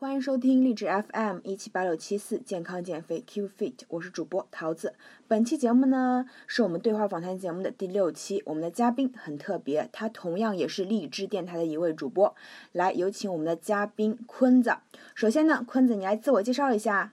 [0.00, 4.96] 欢迎收听励志 FM 一七八六七四健康减肥 Keep Fit，我是主播桃子。
[5.28, 12.34] 本期节目呢是我们对话访谈节目的第六期，我们的嘉宾很特别，他同样也是荔枝电台的一位主播。
[12.72, 14.78] 来，有请我们的嘉宾坤子。
[15.14, 17.12] 首先呢，坤子你来自我介绍一下。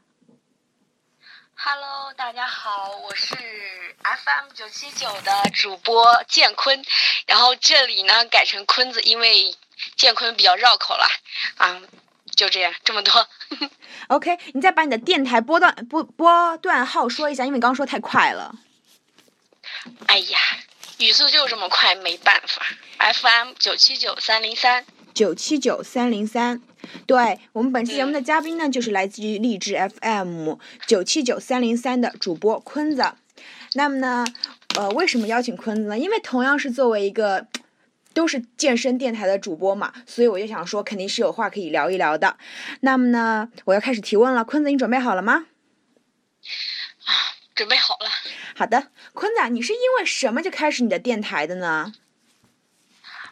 [1.55, 6.81] Hello，大家好，我是 FM 九七九的主播建坤，
[7.25, 9.53] 然后这里呢改成坤子，因为
[9.97, 11.05] 建坤比较绕口了
[11.57, 11.81] 啊。
[12.37, 13.27] 就这样，这么多。
[14.07, 18.55] OK，你再把你的电台波段波波段号说一下，因为刚刚说太快了。
[20.05, 20.37] 哎呀，
[20.99, 22.61] 语速就这么快，没办法。
[22.99, 24.85] FM 九七九三零三。
[25.15, 26.61] 九七九三零三，
[27.07, 30.53] 对我们本期节目的嘉宾呢，就是来自于励志 FM
[30.85, 33.13] 九七九三零三的主播坤子。
[33.73, 34.23] 那么呢，
[34.75, 35.97] 呃，为什么邀请坤子呢？
[35.97, 37.47] 因为同样是作为一个。
[38.17, 42.39] 都是健身电台的主播嘛，所以我就想说，肯定是有话可以聊一聊的。
[42.81, 45.45] 那么呢，我要开始提问了，坤子，你准备好了吗？
[47.05, 47.13] 啊，
[47.53, 48.09] 准备好了。
[48.55, 51.93] 好的，坤子，你是因为什么就开始你的电台的呢？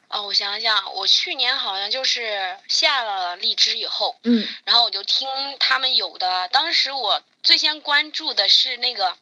[0.10, 5.28] 哦，我想想，我去年好像就是下了荔枝以后，嗯，然后我就听
[5.60, 9.18] 他们有的，当时我最先关注的是那个。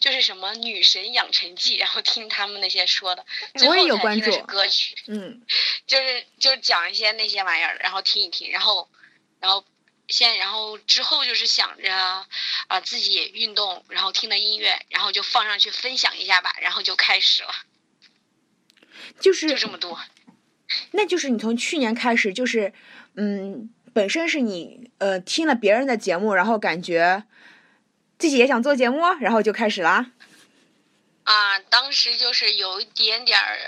[0.00, 5.42] 就是什么女神养成记，然后听他们那些说的，最后才听的是歌曲，嗯，
[5.86, 8.88] 就是就是讲一些那些玩意儿，然后听一听，然后，
[9.40, 9.64] 然后，
[10.08, 17.50] 先然后之后就是想着啊自己运动，然后听的音乐，然后就放上去分享一下吧，然后就开始了，
[19.20, 20.00] 就是就这么多，
[20.92, 22.72] 那就是你从去年开始，就是
[23.16, 27.24] 嗯，本身是你呃听了别人的节目，然后感觉。
[28.22, 30.06] 自己也想做节目，然后就开始了。
[31.24, 33.58] 啊，当时就是有一点点儿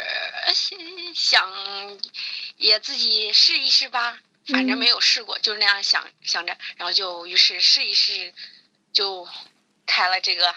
[1.12, 1.50] 想，
[2.56, 4.18] 也自己试一试吧。
[4.46, 8.32] 反正没有试过，就是那样想想着，然后就于是试一试，
[8.92, 9.26] 就
[9.86, 10.54] 开了这个，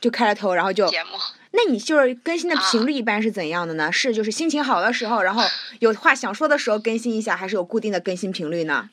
[0.00, 1.18] 就开了头，然后就节目。
[1.50, 3.92] 那你就是更新的频率一般是怎样的呢？
[3.92, 5.46] 是就是心情好的时候，然后
[5.80, 8.88] 有话想说的时候更新一下，还是有固定的更新频率呢？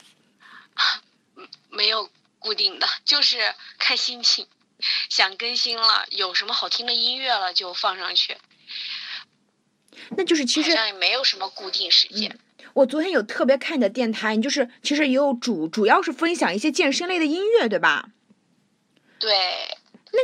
[1.69, 2.09] 没有。
[2.43, 4.47] 固定的 就是看心情，
[5.09, 8.37] 想更新了，有什么好听的音乐了就放上去。
[10.17, 12.39] 那就是其实也没有什么固定时间。
[12.73, 18.09] 我昨天有特别看你的电台，你就是其实也有主主要是分享一些健身类的音乐，对吧？
[19.19, 19.77] 对。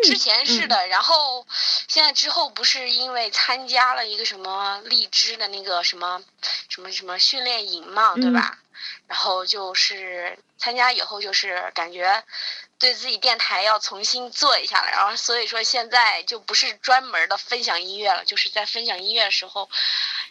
[0.04, 1.48] 之前是的，然后
[1.88, 6.22] 现在之后不是因为参加了一个什么荔枝的那个什么
[6.70, 8.60] 什么什么训练营嘛，对吧？
[9.08, 12.24] 然后就是参加以后就是感觉
[12.78, 19.70] 对自己电台要重新做一下了，然后所以说现在就不是专门的分享音乐了，就是在分享音乐的时候，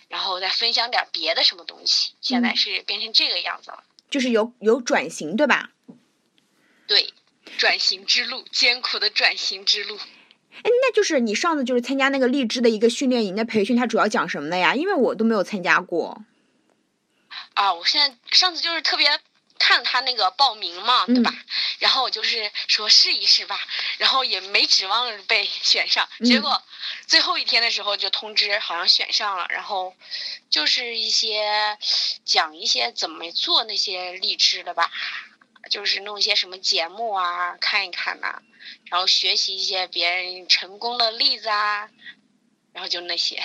[0.08, 2.12] 然后再分享点别的什么东西。
[2.20, 5.70] 现在是变成这个样子了，就是有有转型，对吧？
[6.86, 7.12] 对。
[7.56, 9.96] 转型之路，艰苦的转型之路。
[9.96, 14.74] 哎，那就是你上次就是参加那个荔枝的一个训练营的培训，它主要讲什么的呀？
[14.74, 16.22] 因为我都没有参加过。
[17.58, 19.18] 啊，我现在上次就是特别
[19.58, 21.34] 看他那个报名嘛，对吧？
[21.80, 23.58] 然后我就是说试一试吧，
[23.98, 26.62] 然后也没指望被选上，结果
[27.08, 29.96] 最后一天的时候就通知好像选上了，然后
[30.48, 31.76] 就是一些
[32.24, 34.92] 讲一些怎么做那些励志的吧。
[35.68, 38.40] 就是弄一些什么节目啊，看一看呐，
[38.86, 41.90] 然后学习一些别人成功的例子啊，
[42.72, 43.42] 然后就那些，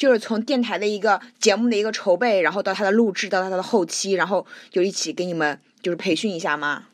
[0.00, 6.86] 就是从电台的一个节目的一个筹备，然后到它的录制，到它的后期，然后就一起给你们就是培训一下吗？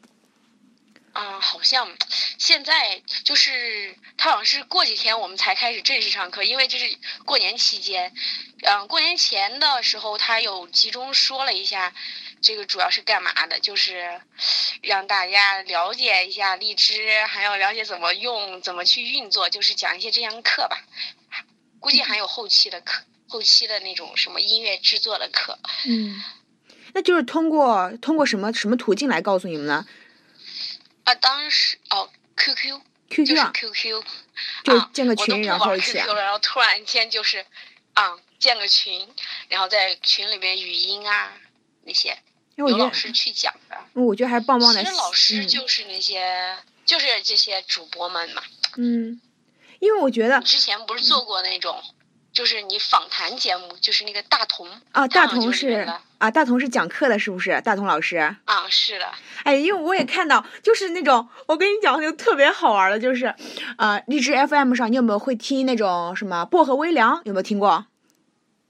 [1.12, 1.88] 啊，好像
[2.36, 8.12] 现在就是他好像是过几天我们才开始正式上课，因为这是过年期间，
[8.62, 11.94] 嗯，过年前的时候他有集中说了一下。
[12.42, 13.58] 这个主要是干嘛的？
[13.58, 14.20] 就是
[14.82, 20.76] 让大家了解一下荔枝，还要了解怎么用、怎么去运作，就是讲一些这样课吧。
[21.80, 25.58] 估计还有后期的课，后期的那种什么音乐制作的课。
[25.86, 26.22] 嗯，
[26.94, 29.86] 那就是通过通过什么什么途径来告诉你们呢？
[31.04, 34.04] 啊，当时哦，QQ，QQ 啊，QQ，
[34.64, 35.92] 就建个群，然后一起。
[35.92, 37.44] QQ 了，然后突然间就是，
[37.94, 39.08] 啊，建个群，
[39.48, 41.32] 然后在群里面语音啊。
[41.88, 42.18] 那些
[42.56, 44.82] 有老师去讲的，我觉得还棒棒的。
[44.82, 48.42] 其实老师就是那些，就是这些主播们嘛。
[48.76, 49.20] 嗯，
[49.80, 51.76] 因为我觉得之前不是做过那种，
[52.32, 55.86] 就是你访谈节目，就是那个大同啊，大同是
[56.18, 57.60] 啊，大同是讲课的，是不是？
[57.62, 58.40] 大同老师啊，
[58.70, 59.06] 是的。
[59.44, 63.34] 哎，因为我也看到，就是那种，我跟你讲，就特别好玩的，就是，
[63.76, 67.20] 啊，荔枝 FM 上，你有没有会听那种什么薄荷微凉？
[67.24, 67.86] 有没有听过？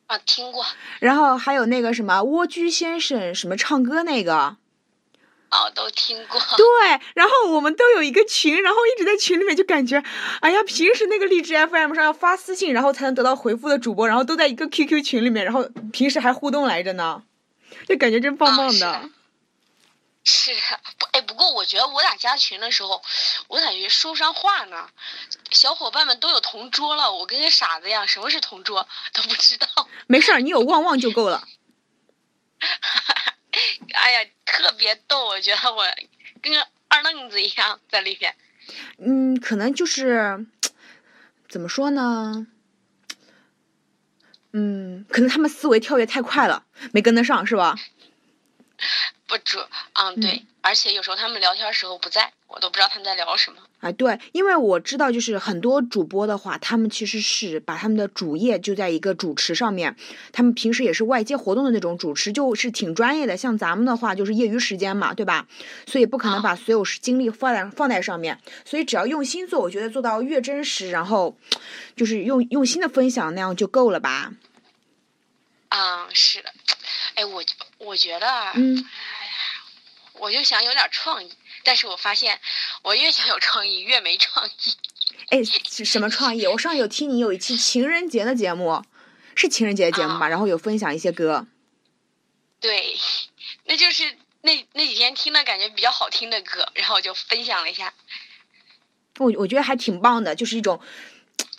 [0.06, 0.64] 啊，听过。
[1.00, 4.56] 然后还有那个什么蜗居先生什么唱歌那个，
[5.74, 6.40] 都听过。
[6.56, 10.02] 对，然后我们都有一个群，然后一直在群里面就感觉，
[10.40, 17.22] 哎呀，平时那个荔枝 FM 上要发私信，然后才能得到回复的主播，然后都在一个 QQ 群里面，然后平时还互动来着呢，
[17.88, 19.10] 就感觉真棒棒的。
[20.28, 20.52] 是，
[20.98, 23.00] 不，哎，不过我觉得我俩加群的时候，
[23.46, 24.88] 我感觉说不上话呢。
[25.52, 29.68] 小伙伴们都有同桌了，我跟个傻子一样，什么是同桌都不知道。
[30.08, 31.44] 没事儿，你有旺旺就够了。
[33.96, 35.84] 哎呀，特别逗，我觉得我
[36.42, 38.34] 跟个二愣子一样在里边。
[38.98, 40.46] 嗯，可能就是
[41.48, 42.46] 怎么说呢？
[44.52, 47.74] 嗯，可能他们思维跳跃太快了，没跟得上，是吧？
[49.26, 49.58] 不主，
[49.94, 53.58] 嗯，对，而且有时候他们聊天时候不在，我都不知道他们在聊什么。
[53.80, 59.96] 哎，对，因为我知道，就是很多主播的话，他们其实是把他们的主业就在一个主持上面，
[60.32, 63.36] 他们平时也是外接活动的那种主持，就是挺专业的。
[63.36, 65.46] 像咱们的话，就是业余时间嘛，对吧？
[65.86, 71.36] 所以不可能把所有精力放在放在上面，所以只要用心做，我觉得做到越真实，然后
[71.94, 74.32] 就是用用心的分享那样就够了吧。
[75.68, 76.50] 嗯，是的，
[77.16, 77.42] 哎，我
[77.78, 78.84] 我觉得，嗯。
[80.18, 81.30] 我就想有点创意，
[81.66, 82.40] 但是我发现
[82.82, 84.50] 我越想有创意越没创意。
[85.28, 86.46] 哎，什么创意？
[86.46, 88.82] 我上有听你有一期情人节的节目，
[89.34, 90.28] 是情人节节目吧？
[90.28, 91.46] 然后有分享一些歌。
[92.60, 92.96] 对，
[93.64, 97.92] 那就是那那几天听的感觉比较好听的歌，然后我就分享了一下。
[99.18, 100.80] 我我觉得还挺棒的，就是一种。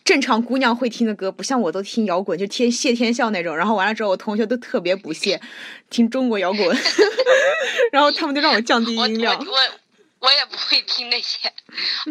[0.05, 3.57] 正常姑娘会听的歌，不像我都听摇滚，就听谢天笑那种。
[3.57, 5.41] 然后完了之后，我同学都特别不屑
[5.89, 6.77] 听中国摇滚
[7.91, 9.37] 然后他们就让我降低音量。
[9.37, 9.59] 我我
[10.19, 11.51] 我也不会听那些。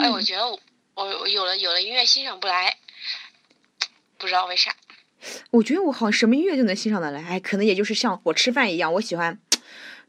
[0.01, 0.61] 哎，我觉得我
[0.95, 2.77] 我有了有了音乐欣赏不来，
[4.19, 4.75] 不知道为啥。
[5.51, 9.39] 我觉得我好像什么音乐就能欣赏的来，哎，可能也就是像我吃饭一样，我喜欢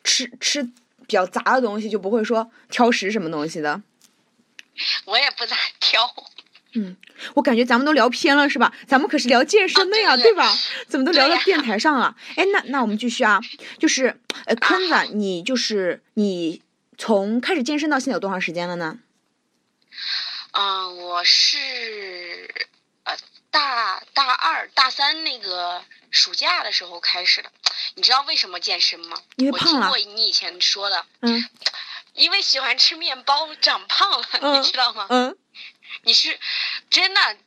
[0.03, 3.81] 吃吃比较杂的东西，就不会说挑食什么东西的。
[5.05, 6.13] 我也不咋 挑。
[6.73, 6.95] 嗯，
[7.33, 8.71] 我感觉咱们都聊偏了，是吧？
[8.85, 10.53] 咱们可是聊健身的呀，对吧？
[10.87, 12.15] 怎么都聊到电台上了？
[12.35, 13.41] 哎，那那我们继续啊，
[13.79, 16.61] 就是呃，坤子，你就是你
[16.97, 18.99] 从开始健身到现在有多长时间了呢？
[20.51, 22.67] 嗯，我是
[23.03, 23.15] 呃
[23.51, 27.51] 大大二大三那个暑假的时候开始的。
[27.95, 29.21] 你知道为什么健身吗？
[29.35, 29.89] 因为胖了。
[29.89, 31.05] 我听过你以前说的。
[31.21, 31.47] 嗯。
[32.13, 35.05] 因为喜欢吃面包长胖了，你知道吗？
[35.09, 35.37] 嗯。
[36.01, 36.39] 你是
[36.89, 37.37] 真的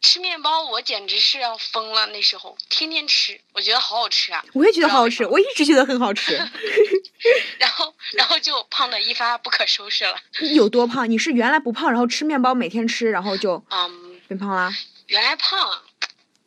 [0.00, 2.06] 吃面包，我简直是要疯了。
[2.06, 4.44] 那时候天天吃，我觉得好好吃啊！
[4.52, 6.36] 我也觉得好好吃，我一直觉得很好吃。
[7.58, 10.16] 然后，然后就胖的一发不可收拾了。
[10.54, 11.10] 有多胖？
[11.10, 14.72] 你是原来不胖，然后吃面包，每天吃，然后就嗯变胖啦？
[15.08, 15.82] 原来胖，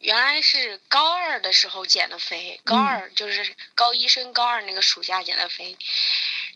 [0.02, 5.78] 原来是高二的时候减的肥，高二就是高一升高二那个暑假减的肥。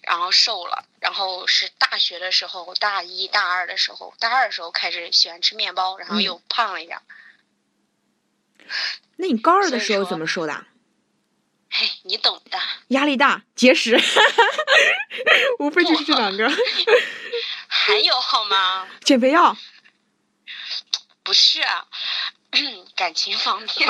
[0.01, 6.99] 然后瘦了，然后是大学的时候，大一大二的时候，大二的时候开始喜欢吃面包，然后又胖了一点。
[9.15, 10.65] 那你高二的时候怎么瘦的？
[11.71, 12.59] 嘿，你懂的。
[12.89, 13.99] 压力大，节食，
[15.57, 16.47] 无非就是这两个。
[17.67, 18.87] 还有好吗？
[19.03, 19.57] 减肥药。
[21.23, 21.61] 不是。
[22.95, 23.69] 感情方面，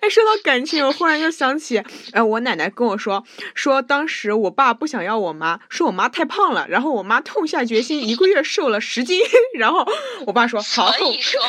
[0.00, 1.82] 哎，说到感情，我忽然又想起，
[2.12, 3.24] 哎，我奶奶跟我说，
[3.54, 9.20] 说当时我爸不想要我妈，说我妈太胖了，然后我妈痛下决心，一个月瘦了十斤，
[9.58, 9.86] 然后
[10.26, 11.40] 我爸说好，所以说，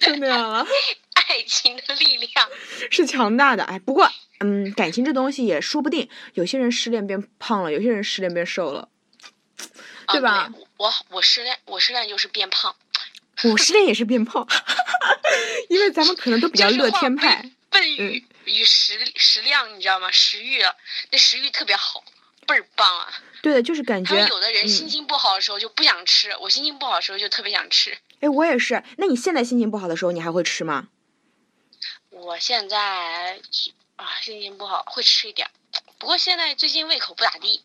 [0.00, 0.66] 就那样了。
[1.28, 2.48] 爱情的力量
[2.90, 4.10] 是强大的，哎，不过，
[4.40, 8.88] 嗯，感情这东西也说不定，有些人失恋变胖了，有些人失恋变瘦了。
[10.08, 10.50] 对吧？
[10.80, 12.74] 我我失恋，我失恋就是变胖。
[13.44, 14.48] 我失恋也是变胖，
[15.68, 17.50] 因为咱们可能都比较乐天派。
[17.68, 20.10] 笨与与食食量，你知道吗？
[20.10, 20.62] 食欲，
[21.10, 22.02] 那食欲特别好，
[22.46, 23.12] 倍儿棒啊！
[23.42, 24.26] 对的，就是感觉。
[24.26, 27.98] 有的人心情不好的时候就不想吃，我心情不好的时候就特别想吃。
[28.20, 28.82] 哎，我也是。
[28.96, 30.88] 那你现在心情不好的时候，你还会吃吗？
[32.08, 33.38] 我现在
[33.96, 35.50] 啊，心情不好会吃一点，
[35.98, 37.62] 不过现在最近胃口不咋地。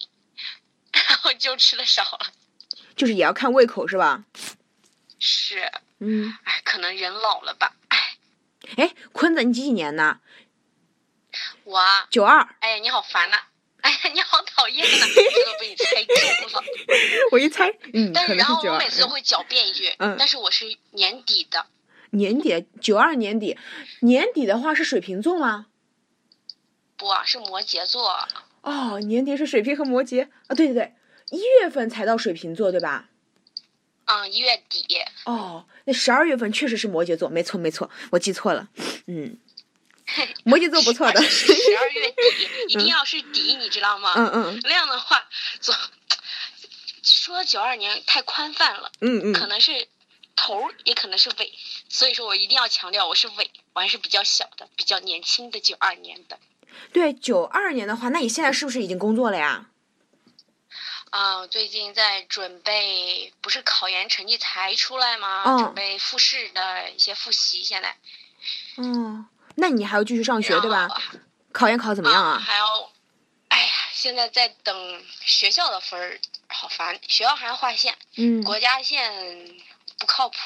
[0.92, 2.28] 然后就吃的少了，
[2.96, 4.24] 就是也要看胃口是吧？
[5.20, 8.18] 是，嗯，哎，可能人老了吧，哎，
[8.78, 10.20] 哎，坤子，你几几年的？
[11.64, 12.48] 我九二。
[12.60, 13.38] 哎呀，你好烦呐！
[13.82, 15.06] 哎呀，你好讨厌呐！
[15.14, 16.64] 这都被你猜中了。
[17.32, 21.66] 我一猜，嗯，但是然后我每次都会狡辩一句，嗯，但是我是年底的。
[22.12, 23.58] 年底，九二年底，
[24.02, 25.68] 年底的话是水瓶座吗？
[26.98, 28.28] 不，是摩羯座。
[28.62, 30.94] 哦，年底是水瓶和摩羯啊，对对对，
[31.36, 33.10] 一月份才到水瓶座，对吧？
[34.06, 34.86] 嗯，一月底。
[35.26, 38.68] 哦，那十二月份确实是摩羯座，没错没错，我记错了，
[39.08, 39.38] 嗯。
[40.46, 41.20] 摩羯座不错的。
[41.24, 42.16] 十二月底
[42.70, 44.14] 一定要是底，你知道吗？
[44.16, 44.60] 嗯嗯。
[44.64, 45.28] 那样的话，
[45.60, 45.74] 总
[47.02, 48.92] 说九二年太宽泛了。
[49.02, 49.34] 嗯嗯。
[49.34, 49.88] 可能是
[50.36, 51.52] 头，也可能是尾，
[51.90, 56.38] 所以说我一定要强调我是尾，我还是比较小的，比较年轻的九二年的。
[56.94, 59.72] 对，九二年的话，那你现在是不是已经工作了呀？
[61.12, 65.58] 啊，最近在准备，不是考研成绩才出来吗？
[65.60, 67.96] 准备复试的一些复习，现在。
[68.78, 70.90] 嗯，那你还要继续上学对吧？
[71.54, 72.38] 考研考怎么样啊？
[72.38, 72.92] 还要，
[73.48, 76.20] 哎呀，现在在等学校的分儿，
[76.50, 77.00] 好烦！
[77.08, 79.56] 学校还要划线，嗯，国家线
[79.98, 80.38] 不靠谱，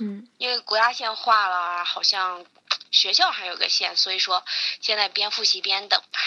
[0.00, 2.44] 嗯，因为国家线划了，好像
[2.90, 4.44] 学校还有个线，所以说
[4.82, 6.20] 现在边复习边等吧。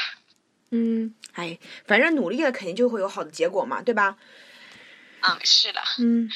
[0.75, 4.17] 嗯，哎，反正努力了，肯定就会有好的结果嘛，对吧？
[5.21, 5.79] 嗯，是的。
[5.99, 6.27] 嗯，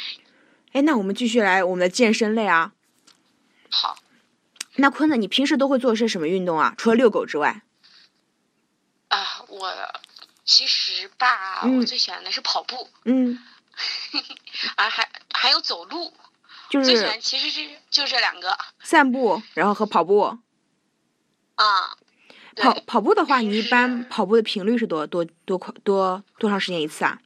[0.73, 2.73] 哎，那我们继续来我们的健身类啊。
[3.71, 3.97] 好。
[4.75, 6.75] 那坤子，你平时都会做些什么运动啊？
[6.77, 7.63] 除了遛狗之外？
[9.07, 9.73] 啊，我
[10.45, 12.87] 其实吧，我最喜欢的是跑步。
[13.05, 13.39] 嗯。
[14.77, 16.13] 啊，还还有走路。
[16.69, 16.85] 就是。
[16.85, 18.55] 最喜欢其实是就这两个。
[18.83, 20.37] 散步，然后和跑步。
[21.55, 21.97] 啊。
[22.57, 27.19] 跑跑步的话，你一般跑步的频率是多多多快多多长时间一次啊？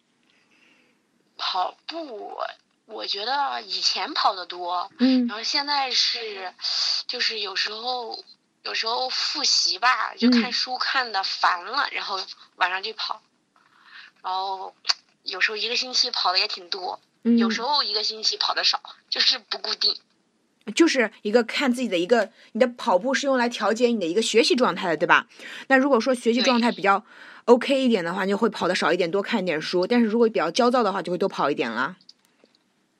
[1.37, 2.37] 跑步，
[2.85, 6.53] 我觉得以前跑的多，嗯，然后现在是，
[7.07, 8.23] 就是有时候
[8.63, 12.19] 有时候复习吧，就看书看的烦了，然后
[12.57, 13.21] 晚上去跑，
[14.21, 14.75] 然后
[15.23, 19.95] 有时候一个星期跑的也挺多，有时候一个星期跑的少，就是不固定。
[20.75, 25.27] 就是一个看自己的一个，你的跑步是用来调节你的一个学习状态的，对吧？
[25.67, 27.03] 那如果说学习状态比较
[27.45, 29.87] OK 一点的话，就会跑的少一点，多看一点书。
[29.87, 31.97] 但是如果比较焦躁的话，就会多跑一点了。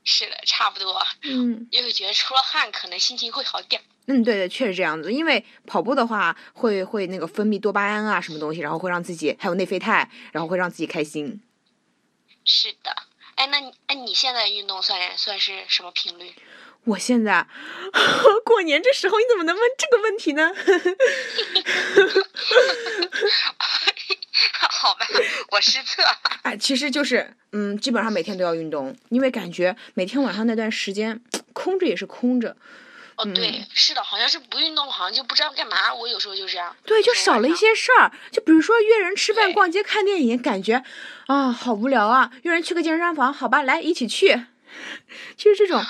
[0.04, 1.00] 是的，差不多。
[1.24, 1.68] 嗯。
[1.70, 3.82] 因为觉得出了汗，可能心情会好点。
[4.08, 5.14] 嗯，对对，确实这样子。
[5.14, 11.40] 因为跑步的话，会会那个分泌多巴胺啊，什么东西，然后会让自己还有内啡肽，然后会让自己开心。
[12.44, 12.96] 是的，
[13.36, 16.32] 哎，那你哎，你现在运动算算是什么频率？
[16.86, 17.46] 我现在
[18.44, 20.52] 过年这时候，你怎么能问这个问题呢？
[24.70, 25.06] 好吧，
[25.52, 26.02] 我失策。
[26.42, 31.22] 哎，其实就是，嗯，基本上每天都要运动，因为感觉每天晚上那段时间
[31.54, 32.58] 空着也是空着。
[33.18, 35.94] 哦，对，是的，好像是不运动，好像就不知道干嘛。
[35.94, 36.76] 我有时候就这样。
[36.84, 38.12] 对，就少了一些事儿。
[38.32, 40.84] 就比如说约人吃饭、逛街、看电影，感觉
[41.28, 42.32] 啊，好无聊啊。
[42.42, 44.46] 约人去个健身房，好吧，来一起去。
[45.38, 45.84] 就是这种。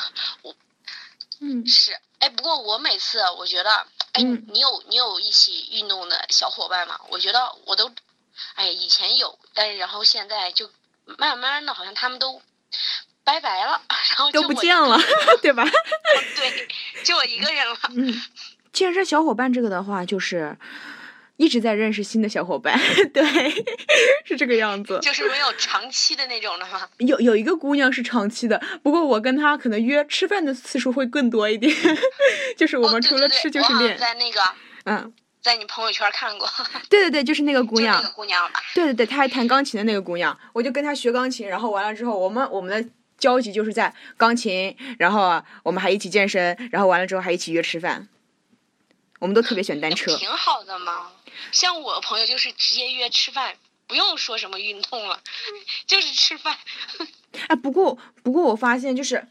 [1.41, 6.99] 嗯，是，哎，不过我每次我觉得，哎，你有你有一起运动的小伙伴吗？
[7.09, 7.91] 我觉得我都，
[8.53, 10.69] 哎，以前有，但是然后现在就
[11.17, 12.41] 慢慢的，好像他们都
[13.23, 13.81] 拜拜了，
[14.15, 14.97] 然后都不见了，
[15.41, 15.65] 对吧？
[16.37, 16.67] 对，
[17.03, 17.77] 就我一个人了。
[17.89, 18.21] 嗯，
[18.71, 20.57] 健身小伙伴这个的话，就是。
[21.37, 22.79] 一直在认识新的小伙伴，
[23.13, 23.23] 对，
[24.25, 24.99] 是这个样子。
[25.01, 26.87] 就是没有长期的那种的吗？
[26.99, 31.75] 有有一个姑娘是长期的，不过我跟她可能约吃饭的次数会更多一点。
[32.55, 33.97] 就是我们除了吃就是练。
[33.97, 34.39] 在那个，
[34.85, 36.47] 嗯，在你朋友圈看过。
[36.89, 37.99] 对对对，就是那个姑娘。
[37.99, 38.61] 那个姑娘吧。
[38.75, 48.07] 对对对，她还弹钢琴的那个姑娘，我就跟她学钢琴，然后完了之后，我们我们的交集就是在钢琴，然后我们还一起健身，然后完了之后还一起约吃饭。
[49.19, 50.15] 我们都特别喜欢单车。
[50.17, 51.11] 挺好的嘛。
[51.51, 53.55] 像我朋友就是直接约吃饭，
[53.87, 55.21] 不用说什么运动了，
[55.85, 56.57] 就是吃饭。
[57.47, 59.27] 哎，不过不过我发现就是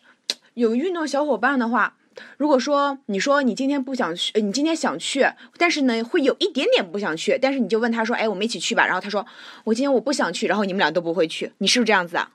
[0.55, 1.97] 有运动小伙伴的话，
[2.37, 5.27] 如果说你说你今天不想去，你今天想去，
[5.59, 8.85] 但是呢会有一点点不想去，但是你就问他说，哎，我们一起去吧。
[8.85, 9.27] 然后他说
[9.65, 12.31] 我今天我不想去，然后你们俩都不会去，你是不是这样子啊？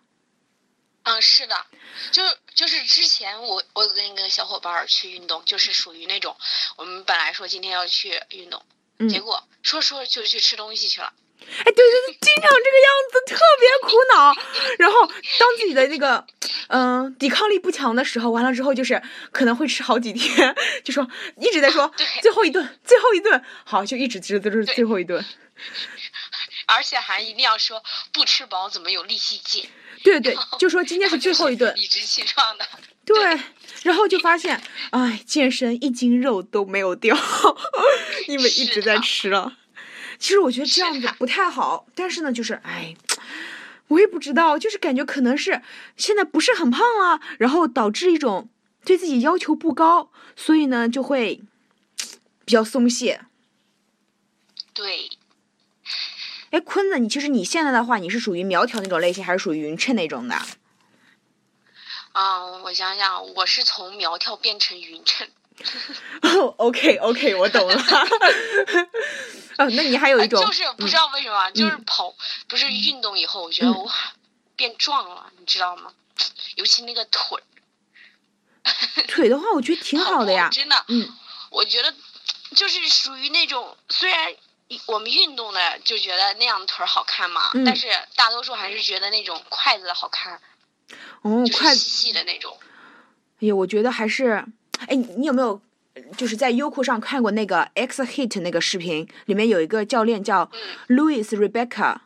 [1.04, 1.56] 嗯，是的，
[2.12, 2.24] 就
[2.56, 6.36] 就是之前我我有跟一个小伙伴去运动，就是属于那种
[6.77, 8.63] 我们本来说今天要去运动。
[9.10, 14.36] 结果说说就去吃东西去了，哎，对对对，经常这个样子，特别苦恼。
[14.77, 15.07] 然后
[15.39, 16.24] 当自己的那个
[16.67, 21.10] 嗯抵抗力不强的时候，完了之后就是可能会吃好几天，就说
[21.41, 21.91] 一直在说
[22.22, 25.25] 最后一顿，最后一顿，好就一直吃都是最后一顿，
[26.67, 29.67] 而且还一定要说不吃饱怎么有力气减？
[30.03, 32.67] 对对对，就说今天是最后一顿，理直气壮的。
[33.05, 33.39] 对，
[33.83, 34.59] 然后就发现，
[34.89, 37.15] 哎，健身一斤肉都没有掉，
[38.27, 39.57] 因为一直在吃了。
[40.17, 42.95] 其实我觉得这样子不太好，但是呢，就是哎，
[43.89, 45.62] 我也不知道，就是感觉可能是
[45.95, 48.50] 现在不是很胖了，然后导致一种
[48.83, 51.41] 对自己要求不高，所以呢就会
[52.43, 53.21] 比较松懈。
[54.74, 55.09] 对。
[56.51, 60.35] 哎，坤子，你其实你现在的话，你是属于苗条那种类型，还是属于匀称那种的？
[62.15, 65.27] 嗯，我想想，我是从苗条变成匀称。
[66.24, 67.75] 哦，OK OK，我懂了。
[69.57, 72.15] 哦，那你还有一种，就是不知道为什么，就是跑，
[72.48, 73.91] 不是运动以后，我觉得我
[74.55, 75.91] 变壮了，你知道吗？
[76.55, 77.41] 尤其那个腿。
[79.07, 80.50] 腿的话，我觉得挺好的呀。
[80.51, 81.10] 真的，嗯，
[81.50, 81.93] 我觉得
[82.55, 84.34] 就是属于那种，虽然
[84.88, 90.41] 我们运动的就觉得那样的腿好看嘛，但是大多数还是觉得那种筷子好看。
[91.22, 92.56] 哦，筷子细的那种。
[93.42, 94.46] 哎呀，我觉得还是，
[94.88, 95.62] 哎，你有没有
[96.15, 99.08] 就是在优酷上看过那个 X Hit 那个视频？
[99.25, 100.50] 里面有一个教练叫
[100.88, 101.98] Louis Rebecca，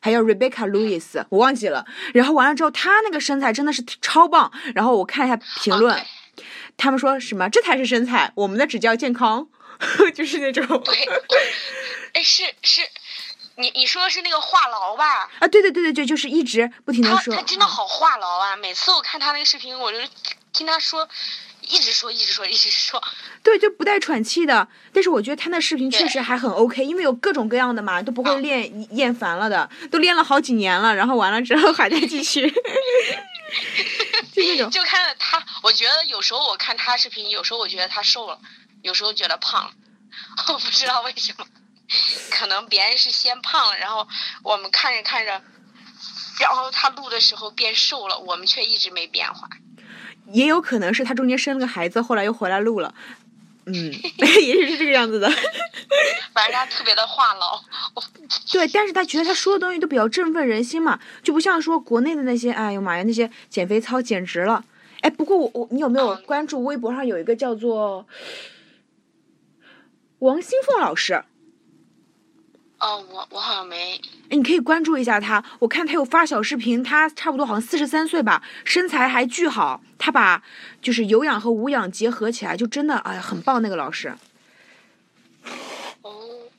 [0.00, 1.86] 还有 Rebecca Louis，我忘记了。
[2.14, 4.50] 然后完了之后，他那个身材真的是超棒。
[4.74, 6.00] 然后我看一下评论，
[6.76, 7.48] 他们说什么？
[7.48, 9.48] 这才是身材，我们的只叫健康，
[10.14, 10.64] 就是那种。
[10.84, 10.94] 对，
[12.14, 12.80] 哎，是是。
[13.56, 15.30] 你你说的是那个话痨吧？
[15.40, 17.34] 啊，对对对对对，就是一直不停的说。
[17.34, 18.56] 他他真的好话痨啊！
[18.56, 19.98] 每次我看他那个视频，我就
[20.52, 21.08] 听他说，
[21.60, 23.02] 一直说，一直说，一直说。
[23.42, 24.66] 对，就不带喘气的。
[24.92, 32.48] 但是我觉得他那视频确实还很 OK，因为有各种各样的嘛，都不会练厌烦了的，都练了好几年了，然后完了之后还在继续。
[34.32, 34.70] 就那种。
[34.70, 38.38] 就看他，我觉得有时候我看他视频，有时候我觉得他瘦了，
[38.80, 39.72] 有时候觉得胖了，
[40.48, 41.44] 我不知道为什么。
[42.30, 44.06] 可能别人是先胖了，然后
[44.42, 45.42] 我们看着看着，
[46.40, 49.48] 然后他录的时候变瘦了，我们却一直没变化。
[50.28, 52.94] 也有可能是他中间生了个孩子，后来又回来录了。
[53.66, 53.72] 嗯，
[54.18, 55.30] 也许是这个样子的。
[56.34, 57.60] 反正他特别的话痨。
[58.52, 64.64] 对，但是他觉得他说的东西都比较振奋人心嘛，就不像说国内的那些，哎呦妈呀，那些减肥操简直了。
[65.02, 68.06] 哎，不过我我你有没有关注微博上有一个叫做
[70.20, 71.24] 王新凤老师？
[72.82, 73.94] 哦，我我好像没。
[74.28, 79.80] 哎，你可以关注一下他，我看他有发小视频，他差不多好像四十三岁吧，身材还巨好。
[79.98, 80.42] 他把
[80.82, 84.12] 就是有氧和无氧结合起来，就真的哎呀很棒那个老师。
[86.02, 86.12] 哦，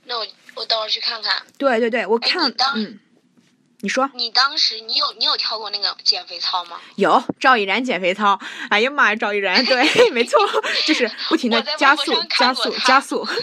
[0.05, 0.25] 那我
[0.55, 1.43] 我到时候去看看。
[1.57, 2.97] 对对对，我看嗯，
[3.81, 4.09] 你说。
[4.13, 6.79] 你当时你有你有跳过那个减肥操吗？
[6.95, 10.39] 有赵以然减肥操，哎呀妈呀，赵以然，对， 没错，
[10.86, 13.27] 就是不停的加速加速加速。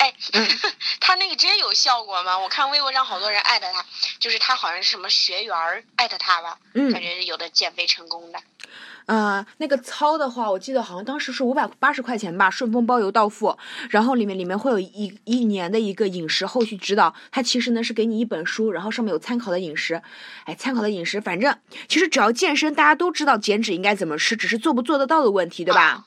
[0.00, 0.14] 哎，
[0.98, 2.38] 他那个真有效果吗？
[2.38, 3.84] 我看微博上好多人艾特他，
[4.18, 5.54] 就是他好像是什么学员
[5.96, 8.38] 艾特他吧，感觉有的减肥成功的。
[9.04, 13.58] 呃，那个操的话，我记得好像当时是五百八十块钱吧，顺丰包邮到付。
[13.90, 20.00] 然后里面里面会有一一年的一个饮食后续指导，它其实呢是给你一本书，然后上面有参考的饮食。
[20.44, 21.58] 哎，参考的饮食，反正
[21.88, 26.06] 其实只要健身，大家都知道减脂应该怎么吃，只是做不做得到的问题，对吧？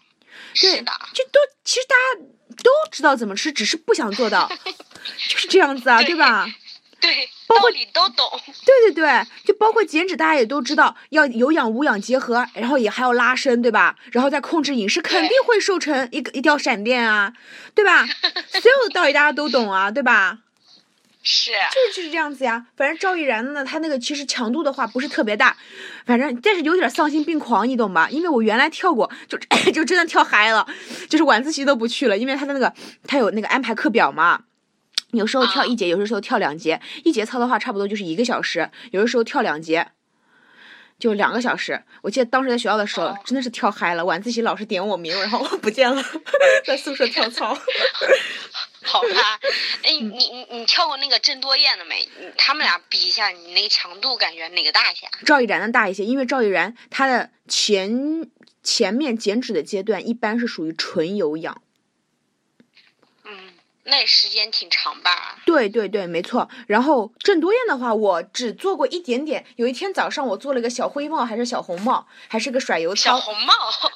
[0.55, 2.25] 是的，就都其实大家。
[2.53, 4.49] 都知道怎么吃，只是不想做到，
[5.29, 6.47] 就是这样子啊，对吧？
[7.01, 8.25] 对，包括你都懂。
[8.65, 13.97] 对对对，就包括减脂，大家也都知道要有氧无氧结合，然后也还要拉伸，对吧？
[14.13, 17.33] 然后再控制饮食，肯定会瘦成一个一条闪电啊，
[17.75, 18.05] 对吧？
[18.05, 20.39] 所有的道理大家都懂啊，对吧？
[21.25, 22.67] 是，就是就是这样子呀。
[22.75, 25.55] 反正赵奕然呢，他那个其实强度的话不是特别大，
[26.05, 28.09] 反正但是有点丧心病狂，你懂吧？
[28.11, 29.37] 因为我原来跳过，就
[29.71, 30.67] 就真的跳嗨了，
[31.09, 32.73] 就是晚自习都不去了，因为他的那个
[33.07, 34.43] 他有那个安排课表嘛，
[35.11, 39.87] 有时候跳一节，有的时候跳两节，一节操的话差不多就是一个小时，有的时候跳两节，
[40.99, 41.83] 就两个小时。
[42.01, 46.03] 我记得当时在学校的时候真的是跳嗨了，晚自习老师点我名，然后我不见了，
[46.67, 47.57] 在宿舍跳操。
[48.85, 49.39] 好吧，
[49.83, 52.07] 哎，你你你跳过那个郑多燕的没？
[52.37, 55.07] 他们俩比一下，你那个强度感觉哪个大一些？
[55.25, 58.29] 赵毅然的大一些，因为赵毅然他的前
[58.61, 61.61] 前面减脂的阶段一般是属于纯有氧。
[63.25, 65.41] 嗯，那时间挺长吧？
[65.45, 66.49] 对对对，没错。
[66.67, 69.45] 然后郑多燕的话，我只做过一点点。
[69.55, 73.01] 有一天早上我做了个小灰帽，还是小红帽，还是个甩油操。
[73.11, 73.53] 小红帽。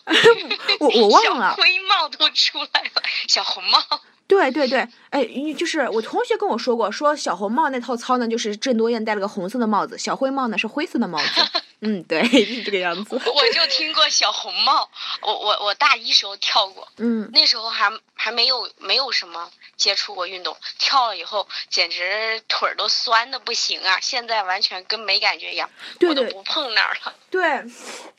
[0.79, 1.55] 我我忘了。
[1.55, 3.79] 小灰帽都出来了，小红帽。
[4.27, 5.25] 对对对，哎，
[5.57, 11.25] 就是我同学跟我说过，说小红帽那套操呢，就是郑多燕戴了个红色的帽子，小灰帽呢是灰色的帽子。
[11.79, 13.15] 嗯，对，是这个样子。
[13.15, 14.89] 我就听过小红帽，
[15.21, 25.69] 我我我大一时候跳过，嗯，那时候还还没有没有什么接触过运动，跳了以后简直腿儿都酸的不行啊，现在完全跟没感觉一样，
[26.01, 27.15] 我都不碰那儿了。
[27.29, 27.63] 对，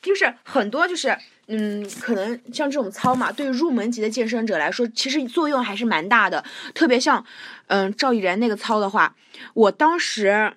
[0.00, 1.18] 就是很多就是。
[1.50, 6.44] 嗯，可能像这种操嘛，对入门级的健身者来说，其实作用还是蛮大的。
[6.74, 7.24] 特别像，
[7.68, 9.16] 嗯，赵以然那个操的话，
[9.54, 10.52] 我当时，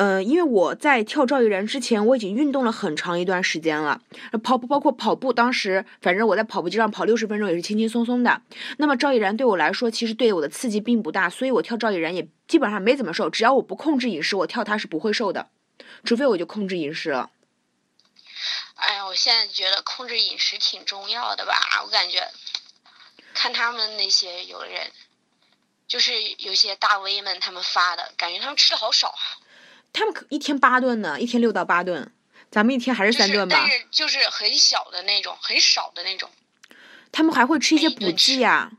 [0.00, 4.00] 嗯，因为我在跳赵毅然之前，我已经运动了很长一段时间了，
[4.42, 8.40] 跑步包括跑步，当时反正我在跑步机上跑六十分钟也是轻轻松松的。
[8.78, 13.28] 那么赵毅然对我来说，其实对我的刺激并不大，所以我跳赵毅然也基本上没怎么瘦。
[13.28, 15.50] 只要我不控制饮食，我跳它是不会瘦的，
[16.02, 17.28] 除非我就控制饮食了。
[18.76, 22.26] 哎呀，我现在觉得控制饮食挺重要的吧，我感觉，
[23.34, 24.90] 看他们那些有的人，
[25.86, 29.39] 就是有些大 V 们他们发的，感觉他们吃的好少啊。
[29.92, 32.10] 他们可一天八顿呢，一天六到八顿，
[32.50, 33.56] 咱们一天还是三顿吧。
[33.58, 36.28] 但是就是很小的那种，很少的那种。
[37.12, 38.72] 他们还会吃一些补剂呀，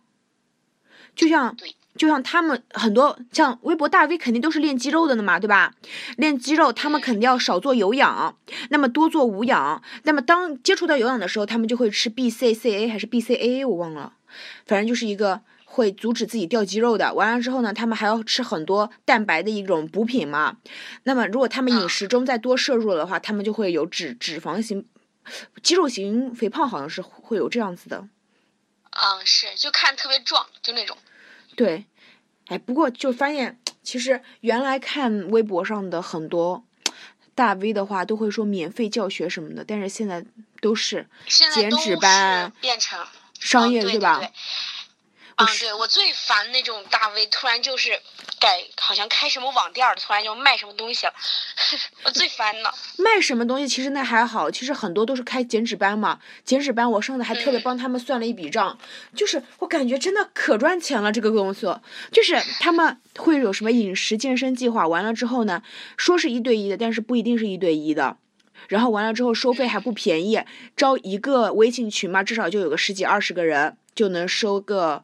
[1.15, 1.55] 就像。
[1.97, 5.73] 就像他们很多像微博大 V 肯定都是练肌肉的呢嘛，对吧？
[6.15, 8.37] 练肌肉，他们肯定要少做有氧，
[8.69, 9.83] 那么多做无氧。
[10.03, 14.13] 那么当接触到有氧的时候，他们就会吃 BCCA 还是 BCAA，我忘了，
[14.65, 17.13] 反正就是一个会阻止自己掉肌肉的。
[17.13, 20.57] 完了之后呢，他们还要吃很多蛋白的一种补品嘛。
[21.03, 24.85] 那么如果他们饮食中再多摄入的话，他们就会有脂脂肪型、
[25.63, 28.07] 肌肉型肥胖，好像是会有这样子的。
[28.91, 30.97] 嗯，是，就看特别壮，就那种。
[31.55, 31.85] 对，
[32.47, 36.65] 哎，不过就发现，其实原来看微博上的很多
[37.33, 40.25] 大 V 的话，都会说免费教学什么的，但是现在
[40.59, 41.07] 都是
[41.53, 42.99] 减脂班变成
[43.39, 44.21] 商业，对吧？
[45.77, 47.99] 我最烦那种大 V，突然就是
[48.39, 51.13] 改，好像开什么网店的，突然就卖什么东西了，
[52.03, 52.73] 我最烦了。
[52.97, 53.67] 卖什么东西？
[53.67, 56.19] 其实那还好，其实很多都是开减脂班嘛。
[56.43, 58.77] 减脂班我上次还特别帮他们算了一笔账，
[59.15, 61.11] 就是我感觉真的可赚钱了。
[61.11, 61.79] 这个公司
[62.11, 65.63] 就是他们会有什么饮食健身计划，完了之后呢，
[65.97, 68.17] 说是一对一的，但是不一定是一对一的。
[68.67, 70.39] 然后完了之后收费还不便宜，
[70.77, 75.03] 招一个微信群嘛，至少就有个十几二十个人，就能收个。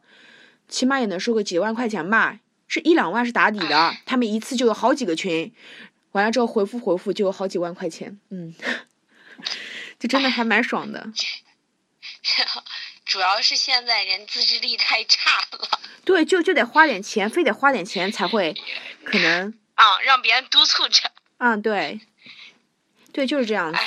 [0.67, 3.95] 起码也能收个几万块钱吧，是一两万是打底的。
[4.05, 5.53] 他们一次就有好几个群，
[6.11, 8.53] 完了之后回复回复就有好几万块钱，嗯，
[9.99, 11.11] 就真的还蛮爽的。
[13.05, 15.79] 主要是现在人自制力太差了。
[16.03, 18.53] 对，就就得花点钱，非得花点钱才会
[19.05, 19.53] 可能。
[19.75, 21.11] 啊，让别人督促着。
[21.37, 22.01] 嗯，对，
[23.13, 23.79] 对，就是这样子。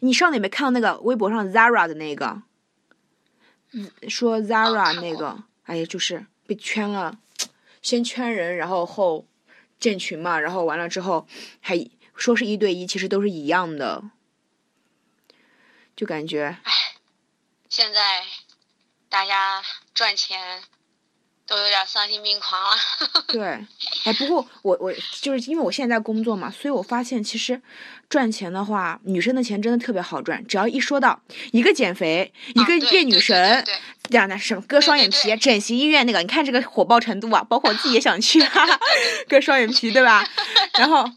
[0.00, 2.42] 你上次有没有看到那个微博上 Zara 的那个？
[4.08, 7.18] 说 Zara 那个，哎呀，就是被圈了，
[7.82, 9.26] 先圈人，然后后
[9.78, 11.26] 建群嘛，然后完了之后
[11.60, 14.02] 还说是一对一，其实都是一样的，
[15.94, 16.72] 就感觉，哎，
[17.68, 18.24] 现在
[19.08, 20.62] 大家赚钱
[21.46, 22.76] 都有点丧心病狂了。
[23.28, 23.42] 对，
[24.04, 27.60] 哎，不过我我就是因为我现在在工作嘛，所以我发现其实。
[28.08, 30.44] 赚钱的话，女生的钱真的特别好赚。
[30.46, 31.20] 只要一说到
[31.52, 33.64] 一个减肥，一个变女神，
[34.08, 37.44] 这样的什么割双眼皮、整形医院那个，你看这个火爆程度啊！
[37.48, 38.78] 包括我自己也想去，哈哈，
[39.28, 40.28] 割双眼皮，对吧？
[40.78, 41.10] 然后。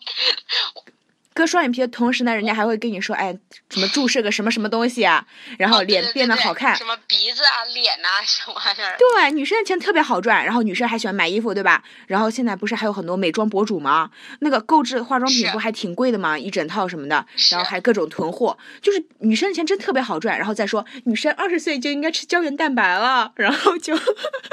[1.39, 3.33] 割双眼皮的同时呢，人家还会跟你说，哎，
[3.69, 5.25] 什么注射个什么什么东西啊，
[5.57, 6.75] 然后脸变得好看。
[6.75, 8.97] 什么鼻子啊，脸呐，什么玩意儿？
[8.99, 11.81] 对，女生的钱特别好赚，然后女生还喜欢买衣服，对吧？
[12.07, 14.11] 然后现在不是还有很多美妆博主吗？
[14.41, 16.37] 那个购置化妆品不还挺贵的吗？
[16.37, 20.37] 一整套什么的，然后还各种囤货，就是女生的钱真特别好赚。
[20.37, 23.97] 然后再说，女生二十岁就应该吃胶原蛋白了，然后就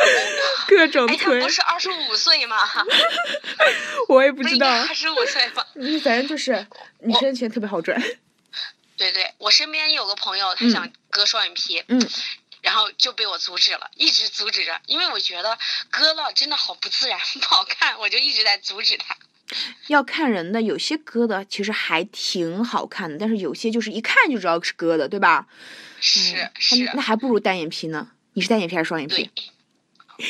[0.68, 1.40] 各种囤。
[1.40, 2.56] 不是二十五岁吗？
[4.08, 4.70] 我也不知道。
[4.70, 5.64] 二十五岁吗？
[5.74, 6.64] 嗯， 反正就是。
[7.00, 8.00] 女生钱特别好赚，
[8.96, 12.00] 对对，我身边有个朋友，他想割双眼皮，嗯，
[12.62, 15.58] 然后就被我阻止了，一直阻止着，因为我觉得
[15.90, 19.16] 割了真的好不自然，不好看，我就一直在阻止他。
[19.86, 25.46] 要看人的，有些割的其实还挺好看的，但是有些就是一看就知道是割的，对吧？
[26.00, 28.10] 是是，那还不如单眼皮呢。
[28.32, 29.30] 你是单眼皮还是双眼皮？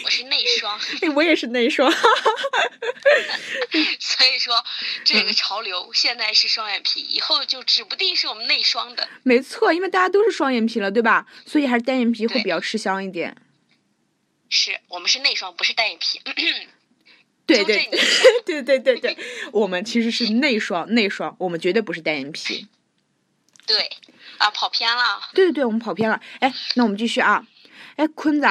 [0.05, 2.01] 我是内双， 哎，我也是内双，所
[4.27, 4.64] 以说
[5.05, 9.09] 这个潮流现在是双眼皮，以后就指不定是我们内双的。
[9.22, 11.27] 没错，因为大家都是双眼皮了，对吧？
[11.46, 13.37] 所以还是单眼皮会比较吃香一点。
[14.49, 16.20] 是我们是内双，不是单眼皮。
[17.46, 17.87] 对对
[18.44, 19.16] 对对对对，
[19.53, 22.66] 我们其实是内双，内双，我们绝对不是单眼皮。
[23.66, 23.88] 对，
[24.38, 25.22] 啊，跑偏了。
[25.33, 26.20] 对对对，我们跑偏了。
[26.40, 27.46] 哎，那我们继续啊。
[27.94, 28.46] 哎，坤子。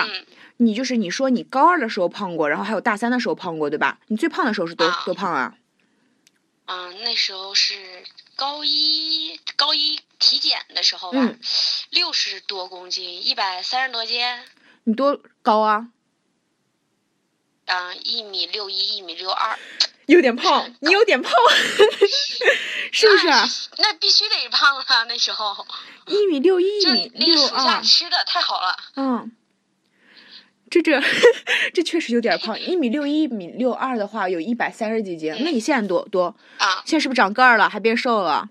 [0.58, 4.00] 你就是你说你高二的时候胖过，然后还有大三的时候胖过，对吧？
[4.08, 5.56] 你最胖的时候是多多胖啊？
[6.68, 8.04] 嗯，那时候是
[8.36, 11.36] 高一高一体检的时候吧，
[11.92, 14.26] 六十多公斤，一百三十多斤。
[14.86, 15.90] 你多高啊？
[17.66, 19.60] 嗯，一米六一，一米六二。
[20.08, 21.34] 有点胖，你有点胖，
[22.92, 23.44] 是不是啊？
[23.78, 25.68] 那必须得胖啊，那时候。
[26.08, 27.82] 一米六一，一米六二。
[27.84, 28.78] 吃的太好了。
[28.96, 29.32] 嗯。
[30.70, 31.02] 这这
[31.74, 35.36] 这确实有点胖，一米六一，一米六二的话，有一百三十几斤。
[35.40, 36.36] 那你现在多多？
[36.58, 38.50] 啊，现在是不是长个儿了，还变瘦了？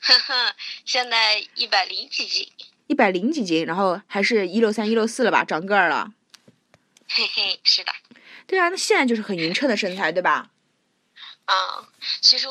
[0.00, 0.54] 呵呵，
[0.84, 2.48] 现在一百零几斤。
[2.88, 5.44] 一百零几斤，然后还是一六三、一六四了吧？
[5.44, 6.12] 长个儿了。
[7.08, 7.92] 嘿嘿，是的。
[8.46, 10.50] 对啊，那现在就是很匀称的身材，对吧？
[11.46, 11.86] 嗯，
[12.20, 12.46] 其实，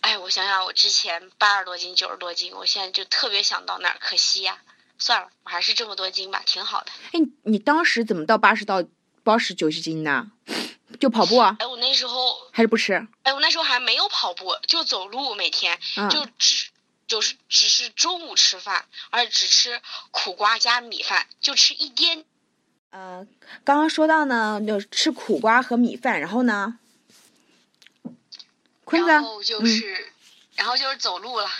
[0.00, 4.58] 哎，我想想，我之前八十多斤、九十多斤，我现在就特别想到那儿，可惜呀。
[5.04, 6.90] 算了，我还是这么多斤吧，挺好的。
[7.12, 8.82] 哎，你当时怎么到八十到
[9.22, 10.32] 八十九十斤呢？
[10.98, 11.54] 就跑步啊？
[11.58, 13.06] 哎，我那时候还是不吃？
[13.22, 15.78] 哎，我那时候还没有跑步，就走路，每天
[16.10, 16.70] 就只
[17.06, 22.24] 就是只是中午吃饭，而且只吃苦瓜加米饭，就吃一点。
[22.88, 23.26] 呃，
[23.62, 26.78] 刚刚说到呢，就吃苦瓜和米饭，然后呢？
[28.86, 29.10] 坤子。
[29.10, 30.12] 然后就是，
[30.54, 31.50] 然后就是走路了。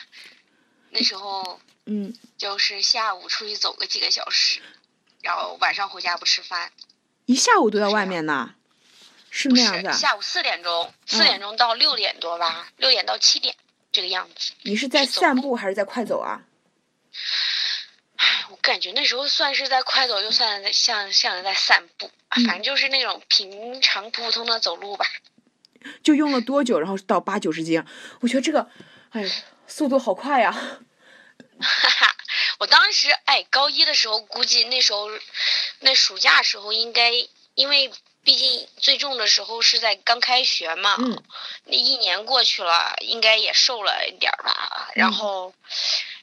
[0.93, 1.61] 那时候。
[1.87, 4.61] 嗯，就是下午出去走个几个小时，
[5.21, 6.73] 然后晚上回家不吃饭，
[7.27, 8.55] 一下午都在外面呢，
[9.31, 9.93] 是那样的。
[9.93, 13.55] 下午四点钟，四点钟到六点多吧，六点到七点
[13.93, 14.53] 这个样子。
[14.63, 16.43] 你是在散步还是在快走啊？
[18.17, 22.11] 唉，我感觉那时候算是在快走，又算像像在散步，
[22.47, 25.05] 反正就是那种平常普普通的走路吧。
[26.03, 26.81] 就用了多久？
[26.81, 27.85] 然后到八九十斤？
[28.21, 28.71] 我觉得这个，
[29.11, 29.31] 哎，
[29.67, 30.79] 速度好快呀。
[31.61, 32.17] 哈哈，
[32.59, 35.09] 我当时哎，高一的时候估计那时候，
[35.81, 37.13] 那暑假时候应该，
[37.55, 40.97] 因为毕竟最重的时候是在刚开学嘛，
[41.65, 44.89] 那一年过去了，应该也瘦了一点吧。
[44.95, 45.55] 然后，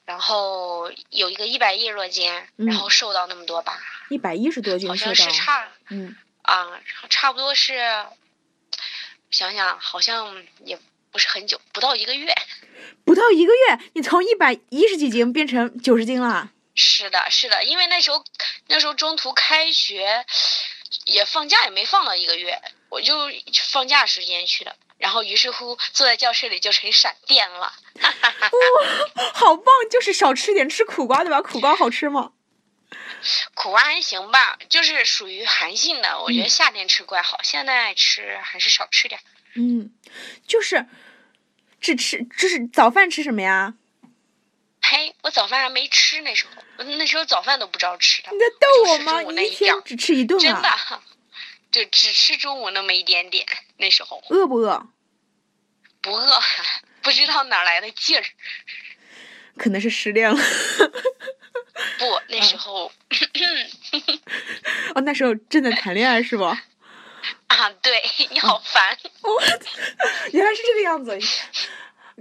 [0.06, 3.80] 然后有一个一百一十多斤，然后瘦到那么多吧。
[4.10, 8.06] 一百一十多斤，好像是差，嗯，啊，差不多是，
[9.30, 10.78] 想想好像也
[11.12, 12.34] 不是很久，不到一个月。
[13.04, 16.52] 不到一个月，你从一百一十几斤变成九十斤了。
[16.76, 18.24] 是的，是的，因为那时候
[18.67, 20.26] 那时候中途开学，
[21.06, 23.30] 也放假也没放到一个月，我就
[23.69, 27.74] 放假时间去的，然后于是乎坐在教室里就成闪电了。
[28.00, 29.65] 哇，好棒！
[29.89, 31.41] 就是少吃点，吃苦瓜对吧？
[31.41, 32.32] 苦瓜好吃吗？
[33.54, 39.19] 苦瓜还行吧，就是属于寒性的，我觉得夏天吃怪好，现在吃还是少吃点。
[39.56, 39.92] 嗯，
[40.46, 40.86] 就是。
[41.82, 43.74] 只吃，就是早饭吃什么呀？
[44.84, 48.30] 嘿，我早饭还没吃，那时候，那时候早饭都不知道吃的。
[48.32, 49.22] 你在逗我吗？
[49.32, 50.62] 你一天只吃一顿啊？
[50.62, 51.02] 真的，
[51.72, 53.48] 就只吃中午那么一点点。
[53.78, 54.88] 那时候饿不饿？
[56.02, 56.40] 不饿，
[57.02, 58.24] 不知道哪来的劲儿。
[59.58, 60.38] 可能是失恋了。
[61.98, 62.92] 不，那时候。
[64.94, 66.56] 哦，那时候正在谈恋爱是不？
[67.48, 68.98] 啊，对，你好烦！
[69.22, 69.42] 我
[70.32, 71.18] 原来是这个样子。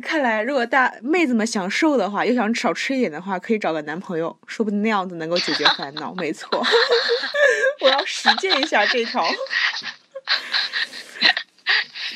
[0.03, 6.15] 看来，如果大妹子们想瘦的话，又想少吃一点的话，可以找个男朋友，说不定那样子能够解决烦恼。
[6.15, 6.49] 没错，
[7.81, 9.27] 我要实践一下这条。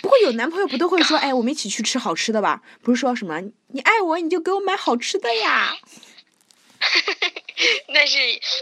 [0.03, 2.62] 不过有男朋友不都会说，哎，我们一起去吃好吃的吧？
[2.83, 5.77] 不是说什么你爱我，你就给我买好吃的呀。
[7.94, 8.18] 但是，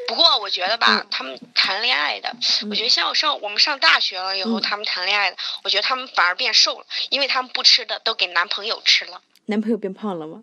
[0.06, 2.36] 不过我觉得吧，他们谈恋爱的，
[2.70, 9.22] 我觉得像我上我们上大学了以后，他们谈恋爱的，我觉得他们反而变瘦了，因为他们不吃的都给男朋友吃了。
[9.46, 10.42] 男朋友变胖了吗？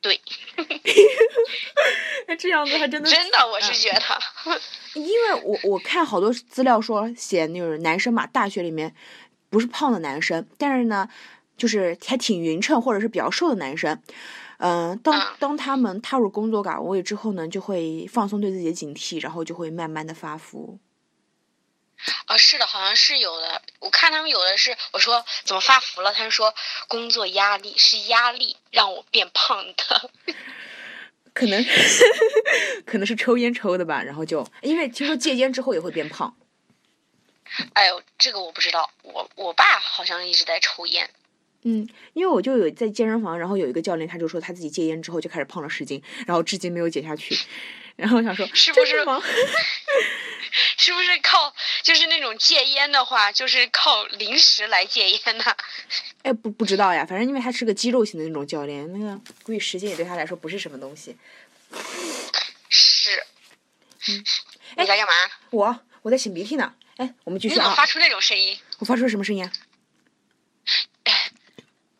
[0.00, 0.20] 对。
[2.26, 3.08] 那这样子还真的。
[3.08, 4.20] 真的，我是觉得。
[4.94, 8.94] 因为我我看好多资料说写那种男生嘛，大学里面
[9.50, 11.08] 不是胖的男生，但是呢，
[11.56, 14.02] 就是还挺匀称或者是比较瘦的男生。
[14.64, 20.78] 嗯，当当他们踏入工作岗位之后呢，就会放松对自己的警惕，然后就会慢慢的发福。
[22.26, 23.60] 啊，是的，好像是有的。
[23.80, 26.12] 我看他们有的是，我说怎么发福了？
[26.12, 26.54] 他说
[26.86, 30.10] 工作压力是压力让我变胖的。
[31.34, 31.64] 可能
[32.86, 36.36] 可能是抽烟抽的吧，然后就因为听说戒烟之后也会变胖。
[37.72, 38.88] 哎呦，这个我不知道。
[39.02, 41.10] 我我爸好像一直在抽烟。
[41.64, 47.38] 嗯，因为我就有在健身房，然后有一个教练，他就说他自己戒烟之后就开始胖了十斤，然后至今没有减下去。
[47.96, 49.22] 然后我想说，是不是吗？
[50.76, 55.44] 是不是靠就是那种戒烟的话，就是靠零食来戒烟呢？
[56.24, 61.16] 哎，不不知道呀，反正因为他是个肌肉型的那种教练，那个估计时间也对他来说不是什么东西。
[62.68, 63.24] 是。
[64.08, 64.24] 嗯。
[64.78, 65.12] 你在干嘛？
[65.50, 66.74] 我我在擤鼻涕呢。
[66.96, 67.56] 哎，我们继续啊。
[67.56, 68.58] 你怎么发出那种声音？
[68.78, 69.46] 我发出什么声音？
[69.46, 69.52] 哼，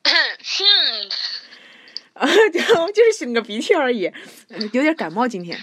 [2.15, 2.61] 啊，就
[2.93, 4.12] 就是擤个鼻涕而已，
[4.73, 5.59] 有点感冒今天。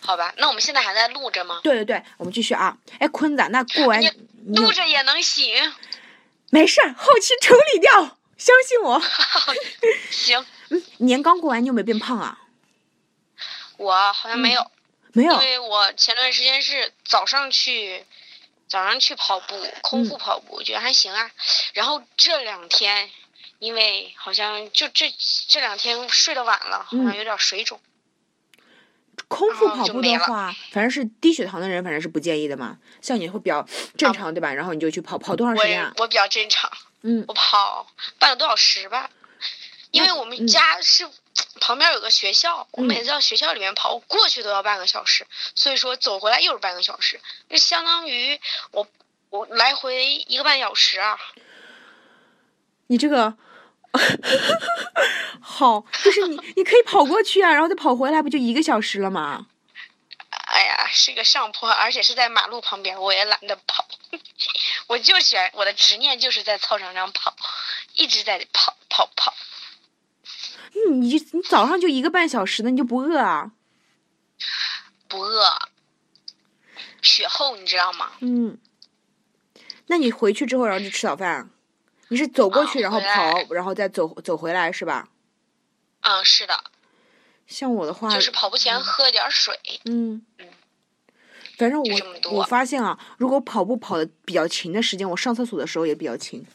[0.00, 1.60] 好吧，那我们现在还在录着吗？
[1.62, 2.76] 对对对，我们继续啊。
[2.98, 4.02] 哎，坤子，那过完
[4.46, 5.72] 录着也能行？
[6.50, 9.00] 没事儿，后期处理掉，相信我。
[10.10, 10.44] 行。
[10.70, 12.38] 嗯，年刚过完，你有没有变胖啊？
[13.76, 14.70] 我好像没有。
[15.12, 15.32] 没有。
[15.34, 18.04] 因为我前段时间是早上去。
[18.68, 21.30] 早上去跑步，空腹跑步，我觉得还行啊。
[21.72, 23.08] 然后这两天，
[23.58, 25.12] 因为好像就这
[25.48, 27.80] 这两天睡得晚了，好像有点水肿。
[29.26, 32.78] 空腹跑步的话，反正是低血糖的人，反正是不建议的嘛。
[33.02, 33.66] 像你会比较
[33.96, 34.54] 正常，对吧？
[34.54, 35.92] 然后你就去跑跑多长时间啊？
[35.96, 36.70] 我我比较正常。
[37.02, 37.86] 嗯我跑
[38.18, 39.10] 半个多小时吧，
[39.90, 41.08] 因为我们嗯家是
[41.60, 48.40] 旁边有个学校，我嗯每次到学校里面跑，我过去都要半个小时，所以说走回来又是半个小时，就相当于
[48.70, 48.88] 我
[49.30, 51.18] 我来回一个半小时啊。
[52.86, 53.36] 你这个
[55.40, 59.46] 好，就是你你可以跑过去啊，然后再跑回来，不就一个小时了吗？
[60.30, 63.86] 哎呀，是个上坡，而且是在马路旁边，我也懒得跑，
[64.88, 67.34] 我就喜欢我的执念就是在操场上跑，
[67.94, 69.34] 一直在跑跑跑。
[70.74, 73.52] 嗯，你你早上就一个半小时的，你就不饿啊？
[75.08, 75.58] 不饿，
[77.02, 78.12] 雪厚，你知道吗？
[78.20, 78.58] 嗯，
[79.86, 81.48] 那你回去之后，然后就吃早饭啊？
[82.08, 85.08] 你是走过去，啊然后跑，然后再走走回来是吧？
[86.00, 86.64] 嗯，是的，
[87.46, 89.58] 像我的话，就是跑步前喝点水。
[89.84, 90.46] 嗯嗯，
[91.58, 96.46] 反正我我发现啊，如果跑步跑的比较勤的时间，我上厕所的时候也比较勤，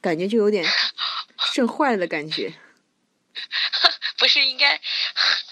[0.00, 0.64] 感觉就有点
[1.52, 2.54] 肾坏了的感觉。
[4.18, 4.80] 不是应该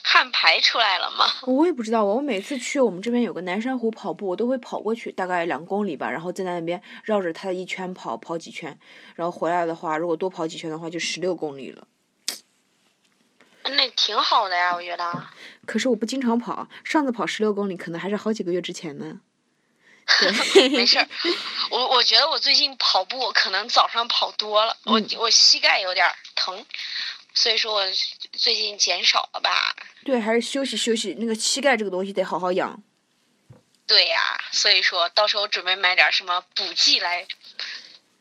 [0.02, 1.26] 汗排出来了吗？
[1.46, 8.78] 我也不知道，我每次去我们这边有个南山湖跑步，我都会跑过去，大概两公里吧，然后在那边绕着它一圈跑，跑几圈，
[9.14, 11.86] 然后回来的话，如果多跑几圈的话，就十六公里了。
[13.64, 15.26] 那挺好的呀，我觉得。
[15.66, 19.20] 可是我不经常跑，上次跑十六公里可能还是好几个月之前呢。
[20.70, 21.08] 没事儿，
[21.70, 26.66] 我我觉得我最近跑步可能早上跑多了，我嗯我膝盖有点疼，
[27.34, 27.84] 所以说我
[28.32, 29.74] 最近减少了吧。
[30.04, 32.82] 对，还是休息休息，那个膝盖这个东西得好好养。
[33.86, 34.18] 对呀、
[34.50, 37.26] 所以说到时候准备买点什么补剂来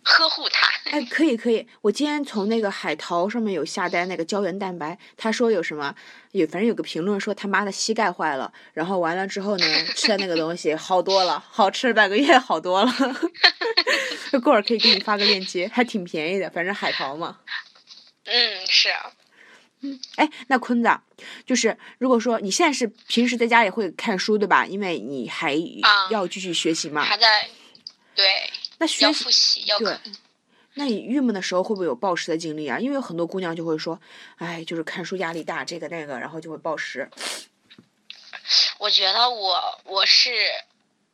[0.04, 0.68] 呵护它。
[0.92, 5.96] 哎，可以可以，我今天从那个海淘上面有下单那个胶原蛋白，他说有什么，
[6.32, 12.92] 有反正有个评论说他妈的膝盖坏了，然后完了之后呢，吃的那个东西好多了，好吃了半个月好多了，
[14.44, 17.40] 过会儿可以给你发个链接，还挺便宜的，反正海淘嘛。
[18.26, 19.12] 嗯，是啊。
[20.16, 21.04] 哎，那坤子啊，
[21.46, 24.66] 就是如果说你现在是平时在家里会看书对吧？
[24.66, 27.04] 因为你还啊要继续学习嘛。
[27.04, 27.50] 还在，
[28.16, 29.98] 对，那学习要复习，要对。，
[30.76, 32.80] 那你郁闷的时候会不会有暴食的经历啊？
[32.80, 34.00] 因为有很多姑娘就会说，
[34.38, 37.10] 哎，就是看书压力大，这个那个，然后就会暴食。
[38.80, 40.32] 我觉得我我是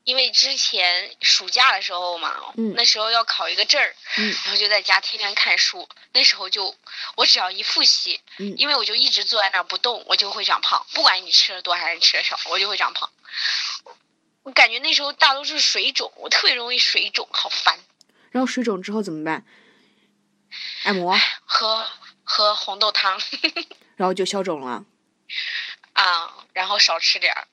[0.09, 5.87] 因为之前暑假的时候嘛，嗯那时候要考一个证儿，嗯然后就在家天天看书。
[6.13, 6.75] 那时候就
[7.15, 13.07] 我只要一复习，嗯因为我就一直坐在那儿不动，我就会长胖，不管你吃的多还是吃的少，我就会长胖。
[14.41, 17.77] 我感觉那时候大多数水肿，我特别容易水肿，好烦。
[18.31, 19.45] 然后水肿之后怎么办？
[20.85, 21.87] 按摩，喝
[22.23, 23.21] 喝红豆汤
[23.95, 24.83] 然后就消肿了。
[25.93, 27.47] 啊，然后少吃点儿。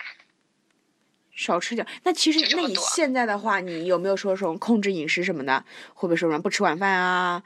[1.37, 1.87] 少吃点。
[2.03, 5.63] 那其实那你现在的话，你有没有说什么控制饮食什么的？
[5.95, 7.43] 会不会说什么不吃晚饭啊，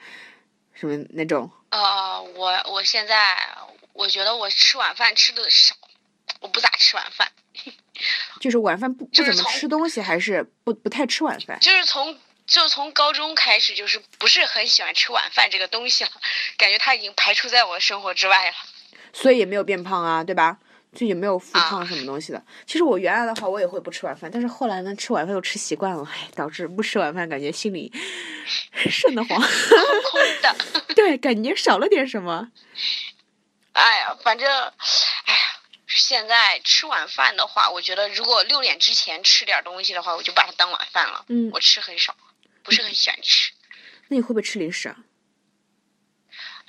[0.72, 1.50] 什么那种？
[1.70, 3.36] 呃，我我现在
[3.92, 5.74] 我觉得我吃晚饭吃的少，
[6.40, 7.30] 我不咋吃晚饭，
[8.40, 11.58] 就是晚饭不不怎么吃东西，还是不不太吃晚饭？
[11.60, 16.10] 就是从就从高中开始就是不是很喜欢吃晚饭这个东西了，
[16.56, 18.56] 感觉它已经排除在我的生活之外了。
[19.12, 20.58] 所以也没有变胖啊，对吧？
[20.92, 22.44] 就也没有复啊胖什么东西的。
[22.66, 27.92] 其实我原来的话，我也会不吃晚饭，但是后来呢，吃晚饭又吃习惯了，哎，导致不吃晚饭，感觉心里
[28.90, 29.40] 瘆得慌。
[29.40, 30.56] 空空的，
[30.94, 32.50] 对，感觉少了点什么。
[33.72, 35.40] 哎呀，反正，哎呀，
[35.86, 41.24] 现在吃晚饭的话，我觉得如果六点之前吃点东西的话，我就把它当晚饭了。
[41.28, 42.14] 嗯我吃很少，
[42.64, 43.52] 不是很喜欢吃。
[44.08, 44.96] 那你会不会吃零食啊？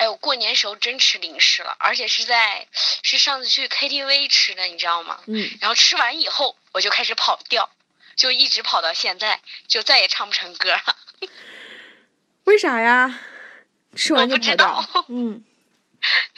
[0.02, 2.68] 哎，我过年时候真吃零食了，而且是在
[3.04, 5.22] 是上次去 KTV 吃的，你知道吗？
[5.28, 7.70] 嗯，然后吃完以后，我就开始跑调，
[8.16, 10.98] 就一直跑到现在，就再也唱不成歌了。
[12.46, 13.20] 为啥呀？
[13.96, 15.06] 吃完就我不知道。
[15.08, 15.46] 嗯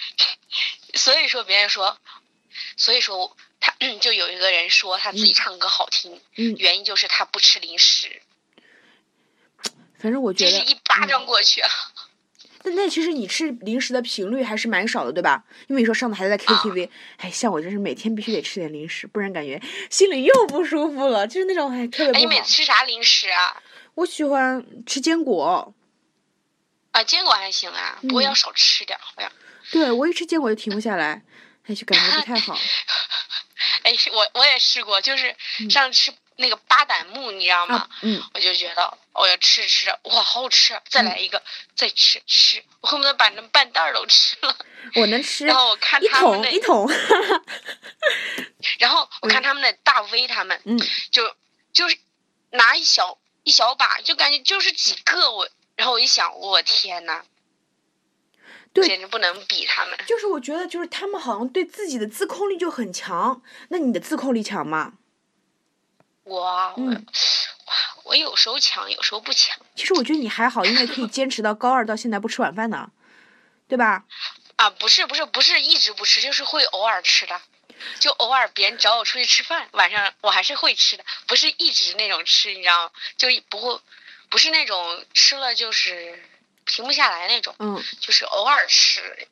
[0.96, 1.98] 所以说别人说，
[2.76, 8.22] 所以说他 就有一个人说他自己嗯唱歌好听，嗯，原因就是他不吃零食，
[9.98, 11.62] 反正我觉得这是一巴掌过去。
[11.62, 11.70] 啊
[12.64, 15.44] 那那其实你吃零食的频率还是蛮少的，对吧？
[15.68, 22.52] 因为你说上次还在 KTV，、哎，像我就是每天必须得吃点零食，不然感觉心里又不舒服了，就是那种哎特别哎，你不好每次。
[22.54, 23.62] 吃啥零食啊？
[23.96, 25.74] 我喜欢吃坚果，
[26.92, 29.32] 啊，坚果还行啊，不过要嗯少吃点儿，好像。
[29.72, 31.22] 对我一吃坚果就停不下来，
[31.68, 32.58] 哎，就感觉不太好。
[33.84, 37.76] 哎，我我也试过，就是嗯上次吃那个巴旦木，你知道吗？
[37.76, 41.42] 啊，嗯，我就觉得，我要吃着吃着，哇，好好吃，再来一个，
[41.76, 44.56] 再吃吃，我恨不得把那半袋儿都吃了。
[44.96, 46.90] 我能吃然后我看他们那桶一桶，
[48.80, 50.78] 然后我看他们那大 V 他们，嗯，
[51.12, 51.36] 就
[51.72, 51.98] 就是
[52.52, 57.26] 拿一小一小把，就感觉就是几个我，然然后我一想，我天呐，
[58.72, 60.00] 对简直不能比他们。
[60.08, 63.42] 就是我觉得，就是他们好像对自己的自控力就很强。
[63.68, 64.94] 那你的自控力强吗？
[66.24, 67.06] 我我、嗯
[67.66, 72.90] 哇，我有时候抢，有时候不抢其实我觉得你还好，因为可以坚持到高二到现在不吃晚饭呢，
[73.68, 74.04] 对吧？
[74.56, 74.70] 啊。
[74.70, 77.42] 不是不是不是一直不吃，就是会偶尔吃的，
[78.00, 82.92] 就偶尔别人找我出去吃饭，晚上我还是会吃的，不是一直那种吃，你知道吗？
[83.18, 83.80] 就不会
[84.30, 86.24] 不是那种吃了就是
[86.66, 89.28] 停不下来那种，嗯，就是偶尔吃，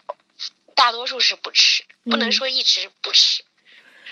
[0.75, 3.43] 大多数是不吃，不能嗯说一直不吃。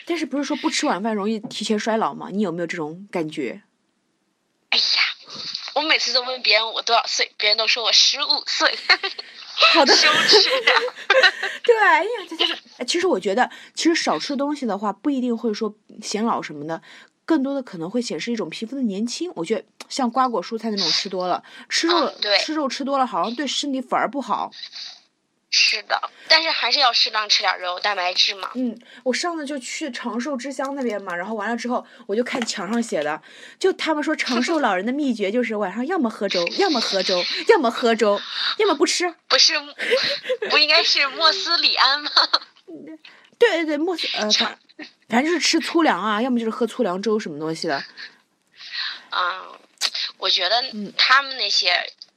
[0.10, 2.30] 但是不是说不吃晚饭容易提前衰老吗？
[2.32, 3.62] 你有没有这种感觉？
[4.72, 4.84] 哎呀，
[5.76, 8.76] 我每次都问别人我多少岁，别人都说我十五岁，
[9.74, 10.74] 好的，羞耻啊！
[11.64, 12.58] 对，哎呀，这就是。
[12.78, 16.82] 哎其实我觉得，其实少吃东西的话，不一定会说显老什么的，
[17.24, 19.32] 更多的可能会显示一种皮肤的年轻。
[19.36, 24.52] 我觉得像瓜果蔬菜那种吃多了，吃肉、吃肉吃多了，好像对身体反而不好。
[25.52, 28.52] 是的，但是还是要适当吃点肉，蛋白质嘛。
[28.54, 33.22] 嗯，我上次就去长寿之乡那边嘛，然后完了之后，我就看墙上写的，
[33.58, 38.22] 就他们说长寿老人的秘诀就是晚上要么喝粥，要么喝粥，要么喝粥，
[38.58, 39.14] 要么不吃。
[39.28, 39.54] 不是，
[40.52, 42.12] 不应该是莫斯里安吗？
[43.40, 44.60] 对对对，莫斯呃，反
[45.08, 47.84] 反正就是吃粗粮啊，要么就是喝粗粮粥什么东西的。
[49.12, 49.58] 嗯，
[50.18, 51.74] 我觉得嗯他们那些，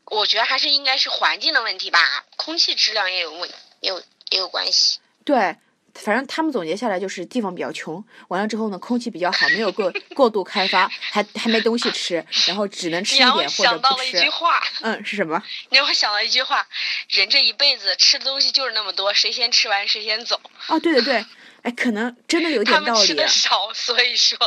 [0.07, 3.49] 我觉得还是应该是环境的问题吧，空气质量也有问，
[3.81, 4.99] 也有也有关系。
[5.25, 5.57] 对，
[5.95, 14.29] 反正他们总结下来就是地方比较穷，完了之后呢，空气比较好，没有过过度开发，还还没东西吃，然后只能吃一点或者不吃想到了一句。
[14.29, 15.43] 话，嗯，是什么？
[15.71, 16.67] 你让我想到一句话：
[17.09, 20.41] 人这一辈子吃的东西就是那么多，谁先吃完谁先走。
[20.69, 21.27] 哦，对对对，
[21.63, 23.25] 哎，可能真的有他们吃点道理啊。
[23.25, 24.39] 的少，所以说，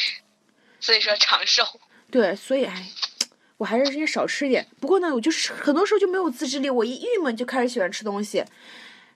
[0.80, 1.80] 所以说长寿。
[2.10, 2.86] 对，所以哎，
[3.56, 4.66] 我还是应该少吃一点。
[4.80, 8.44] 不过呢，我就是很多时候就没有自制力，我一郁闷就开始喜欢吃东西，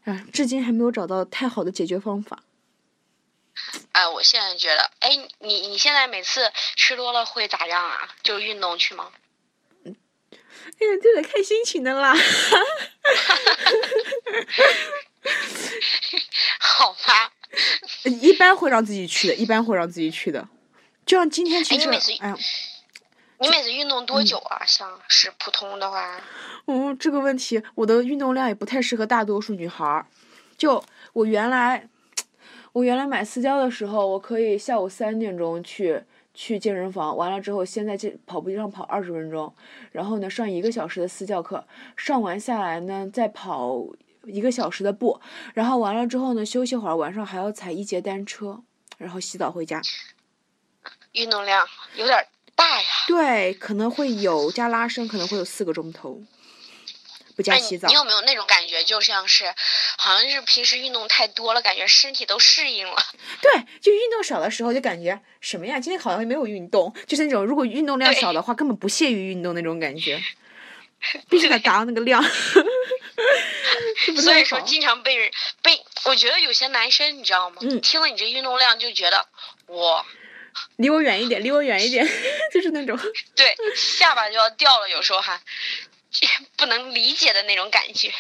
[0.05, 2.43] 啊，至今还没有找到太好的解决方法。
[3.93, 5.11] 哎，我现在觉得，哎，
[5.41, 8.09] 你你现在每次吃多了会咋样啊？
[8.23, 9.11] 就运动去吗？
[9.85, 12.15] 哎呀，这得看心情的啦。
[16.59, 17.33] 好吧，
[18.05, 20.49] 一般会让自己去的，一般会让自己去的。
[21.05, 22.35] 就像今天其实哎
[23.43, 24.63] 你每次运动多久啊？
[24.67, 26.21] 像是普通的话，
[26.67, 30.05] 嗯，这个问题，我的运动量也不太适合大多数女孩儿。
[30.59, 30.85] 就
[31.15, 31.89] 我原来，
[32.73, 39.55] 我原来买私教的时候，我可以下午三点钟去去健身房，完了之后先在健跑步机上跑二十分钟，
[39.93, 41.67] 然后呢上一个小时的私教课，
[41.97, 43.83] 上完下来呢再跑
[44.25, 45.19] 一个小时的步，
[45.55, 48.63] 然后完了之后呢休息会儿，晚上还要踩一节单车，
[48.99, 49.81] 然后洗澡回家。
[51.13, 51.67] 运动量
[51.97, 52.25] 有点
[52.61, 52.89] 大呀。
[53.09, 56.23] 对，可能会有加拉伸，可能会有四个钟头，
[57.35, 57.95] 不加哎，洗澡你。
[57.95, 59.55] 有没有那种感觉，就像是，
[59.97, 62.97] 好像是平时运动太多了，感觉身体都适应了。
[63.41, 63.51] 对，
[63.81, 70.23] 就运动少的时候就感觉什么呀，今天好像没有运动，就是那种如果运动量少的话，根本不屑于运动那种感觉，
[71.29, 72.23] 必须得达到那个量。
[74.23, 75.31] 所以说，经常被人
[75.63, 77.57] 被，我觉得有些男生你知道吗？
[77.61, 79.27] 嗯听了你这运动量就觉得，
[79.67, 80.05] 哇，
[80.77, 82.07] 离我远一点，离我远一点，
[82.53, 82.99] 就是那种。
[83.35, 85.41] 对，下巴就要掉了，有时候还
[86.57, 88.11] 不能理解的那种感觉。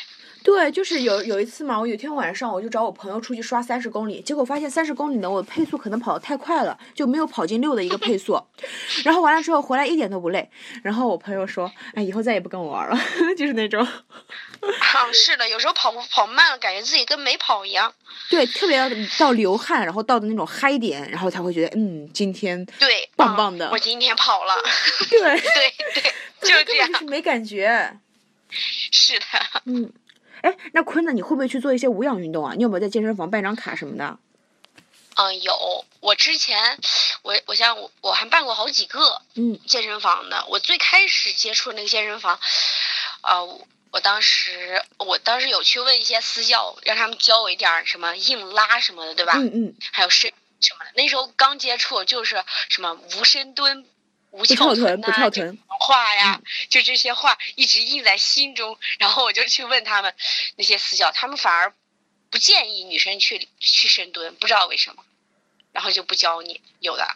[0.42, 8.42] 对，就是有有一次嘛，我有一天晚上我就找我朋友出去刷三十公里，结果发现三十公里呢，我配速可能跑得太快了，就没有跑进六的一个配速。
[9.04, 10.50] 然后完了之后回来一点都不累。
[10.82, 12.98] 然后我朋友说：“哎，以后再也不跟我玩了。
[13.36, 13.86] ”就是那种，
[14.80, 17.92] 啊，是的，有时候跑步跑慢了，感觉自己跟没跑一样。
[18.28, 18.88] 对，特别要
[19.18, 24.54] 到流汗，然后到的那种嗨点，然后才会觉得，嗯，今天对，嗯棒棒的我今天跑了。
[25.08, 26.98] 对，对对，就是这样就。
[26.98, 27.98] 是没感觉。
[28.50, 29.24] 是的。
[29.64, 29.92] 嗯，
[30.42, 31.12] 哎，那坤呢？
[31.12, 32.52] 你会不会去做一些无氧运动啊？
[32.56, 34.18] 你有没有在健身房办张卡什么的？
[35.16, 35.84] 嗯，有。
[36.00, 36.78] 我之前，
[37.22, 40.46] 我我想我我还办过好几个嗯健身房的。
[40.48, 42.40] 我最开始接触那个健身房，
[43.22, 43.60] 呃，
[43.92, 49.34] 我我当时我当时有去问一些私教，让他们教我一点儿什么硬拉什么的，对吧？
[49.36, 50.92] 嗯嗯，还有深什么的。
[50.94, 53.86] 那时候刚接触，就是什么无深蹲、
[54.30, 55.58] 无不翘翘臀，呐、不翘臀。
[55.68, 58.78] 话呀，就这些话一直印在心中。
[58.98, 60.14] 然后我就去问他们
[60.56, 61.74] 那些私教，他们反而
[62.30, 65.04] 不建议女生去去深蹲，不知道为什么，
[65.72, 66.62] 然后就不教你。
[66.80, 67.06] 有的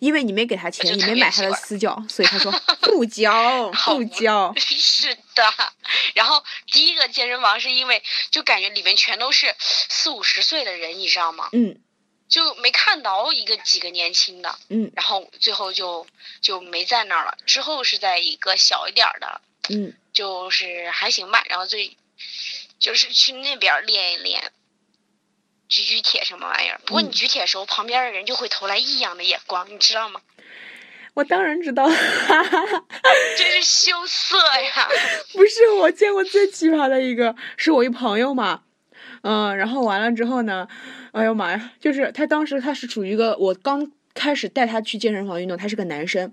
[0.00, 2.50] 因为你没给他钱，你没买他的私教，所以他说
[2.82, 4.52] 不教，不教。
[4.56, 5.72] 是的。
[6.14, 11.48] 然后第一个健身房是因为就感觉里面全都是四五十岁的人，你知道吗？
[11.52, 11.78] 嗯，
[12.28, 16.06] 就没看到一个几个年轻的，嗯然后最后就
[16.40, 17.36] 就没在那儿了。
[17.46, 21.44] 之后是在一个小一点儿的，嗯，就是还行吧。
[21.48, 21.96] 然后最
[22.78, 24.52] 就是去那边练一练，
[25.70, 26.78] 举举铁什么玩意儿。
[26.84, 30.20] 不过你嗯举铁的时候，旁边的人就会投来异样的眼光，你知道吗？
[31.14, 31.88] 我当然知道，
[33.36, 34.88] 真是羞涩呀！
[35.34, 38.62] 不是我见过最奇葩的一个，是我一朋友嘛，
[39.22, 40.68] 嗯，然后完了之后呢，
[41.12, 46.32] 哎呦妈呀，就是他当时他是处于一个我刚开始带他去健身房运动，他是个男生，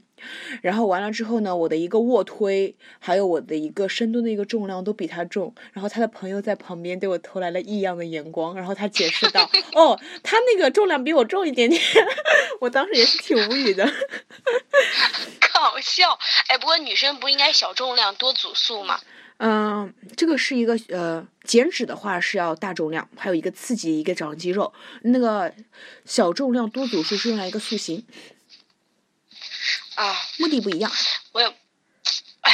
[0.61, 11.81] 然后完了之后呢，我的一个卧推还有我的一个深蹲的一个重量都比他重，然后他的朋友在旁边对我投来了异样的眼光，然后他解释道， 哦，他那个重量比我重一点点，
[12.59, 13.85] 我当时也是挺无语的。
[15.53, 16.17] 搞笑。
[16.47, 18.99] 哎，不过女生不应该小重量多组数吗？
[19.39, 24.73] 嗯，这个是一个呃，减脂的话是要大重量，还有一个刺激一个长肌肉。
[25.03, 25.53] 那个
[26.05, 28.03] 小重量多组数是用来一个塑形，
[29.95, 30.91] 啊，目的不一样。
[31.33, 31.47] 我也，
[32.41, 32.51] 哎，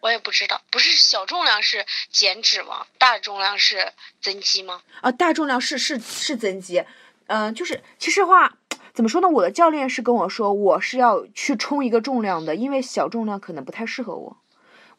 [0.00, 0.62] 我也不知道。
[0.70, 2.86] 不是小重量是减脂吗？
[2.96, 3.92] 大重量是
[4.22, 4.82] 增肌吗？
[5.00, 6.84] 啊，大重量是是是增肌，
[7.26, 8.56] 嗯、就是其实话
[8.92, 9.28] 怎么说呢？
[9.28, 14.36] 我的教练是跟我说，我是要去冲一个重量的，因为小重量可能不太适合我。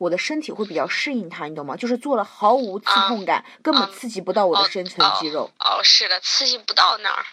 [0.06, 1.76] 我的身体会比较适应它，你懂吗？
[1.76, 5.50] 就是做了毫无刺啊痛感，根本啊刺激不到我的哦深层肌肉。
[5.60, 7.26] 哦，是的，刺激不到那儿。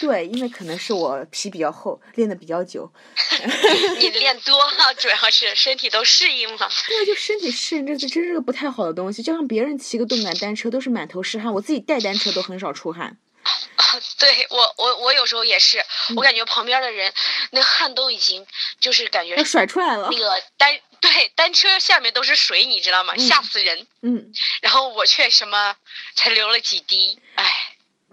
[0.00, 2.92] 对，因为可能是我皮比较厚，练的比较久。
[3.98, 6.70] 你练多了，主要是身体都适应了。
[6.86, 9.22] 对，就身体适应，这这真是个不太好的东西。
[9.22, 13.16] 就像别人骑个动感单车都是满头是汗，我自己带单车都很少出汗。
[13.76, 13.84] 啊，
[14.18, 15.78] 对我我我有时候也是，
[16.10, 17.10] 嗯我感觉旁边的人
[17.52, 18.46] 那汗都已经
[18.78, 20.18] 就是感觉要甩出来了那。
[20.18, 23.14] 个单 对单车下面都是水，你知道吗？
[23.16, 23.86] 嗯吓死人。
[24.02, 25.76] 嗯，然后我却什么
[26.14, 27.44] 才流了几滴，哎，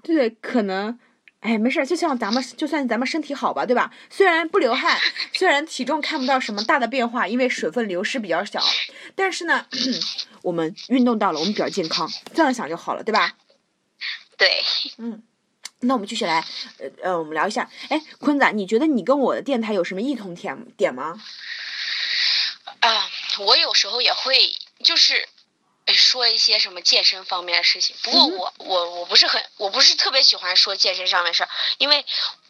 [0.04, 1.00] 对，可能，
[1.42, 3.92] 哎，没事儿，就像咱们，就算咱们身体好吧，对吧？
[4.10, 5.00] 虽然不流汗，
[5.34, 8.64] 虽然体重看不到什么大的变化，因为水分流失比较小，
[9.16, 9.66] 但是呢，
[10.44, 13.34] 我们运动到了，我们比较健康，这样想就好了，对吧？
[14.38, 14.64] 对，
[14.98, 15.24] 嗯。
[15.82, 16.44] 那我们继续来，
[16.80, 17.70] 呃呃，我们聊一下。
[17.90, 21.14] 哎，坤仔，你觉得你跟我的电台有什么异同点点吗？
[22.88, 25.28] 啊，我有时候也会就是。
[25.88, 32.04] 哎说一些什么健身方面的事情，不过嗯我、我我不是很我不是特别喜欢说健身上面的事儿，因为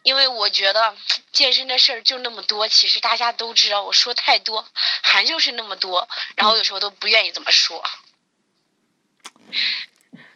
[0.03, 0.95] 因为我觉得
[1.33, 4.65] 健身的事儿就那么多，其实大家都知道，我说太多
[5.03, 6.07] 还就是那么多，
[6.37, 7.83] 然后有时候都不愿意怎么说。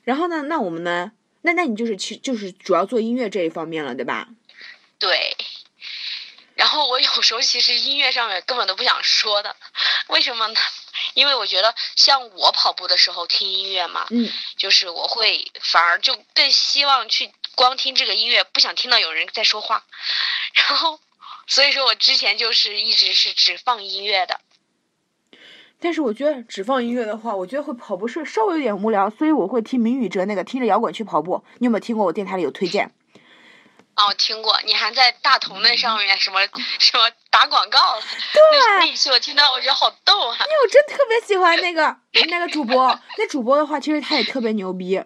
[0.04, 1.14] 然后呢，那我们呢？
[1.44, 4.28] 那那你就是去就是主要做音乐这一方面了，对吧？
[5.00, 5.38] 对，
[6.60, 9.56] 然后我有时候其实音乐上面根本都不想说的，
[10.08, 10.60] 为什么呢？
[11.14, 19.86] 因为我觉得像我跑步的时候听音乐嘛，嗯，就是我会反而就更希望去光听这个音乐，不想听到有人在说话，
[20.68, 21.00] 然后
[21.48, 24.42] 所以说我之前就是一直是只放音乐的。
[25.80, 31.42] 但是我觉得只放音乐的话，我觉得会跑步是稍微有点无聊，所以我会听明宇哲那个听着摇滚去跑步。
[31.60, 32.06] 你有没有听过？
[32.06, 32.92] 我电台里有推荐。
[34.00, 36.40] 哦，我听过，你还在大同那上面什么
[36.80, 40.38] 什么打广告，对那那一期我听到我觉得好逗啊。
[40.40, 41.98] 因为我真特别喜欢那个
[42.30, 45.04] 那个主播，那主播的话，其实他也特别牛逼。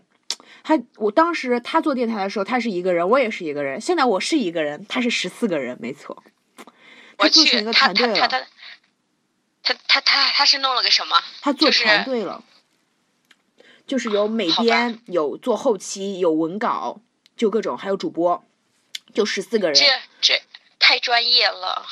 [0.64, 3.82] 他我当时他做电台的时候，他是一个人，我也是一个人。
[3.82, 6.24] 现在我是一个人，他是十四个人，没错。
[7.18, 8.40] 他做成一，个他团队了，他他
[9.64, 11.20] 他他他他他是弄了个什么？
[11.42, 12.44] 他做就是团队了，
[13.88, 17.02] 就是有美好吧编，有做后期，有文稿，
[17.36, 18.46] 就各种，还有主播，
[19.14, 19.76] 就十四个人。
[19.76, 19.86] 这
[20.22, 20.42] 这
[20.80, 21.86] 太专业了。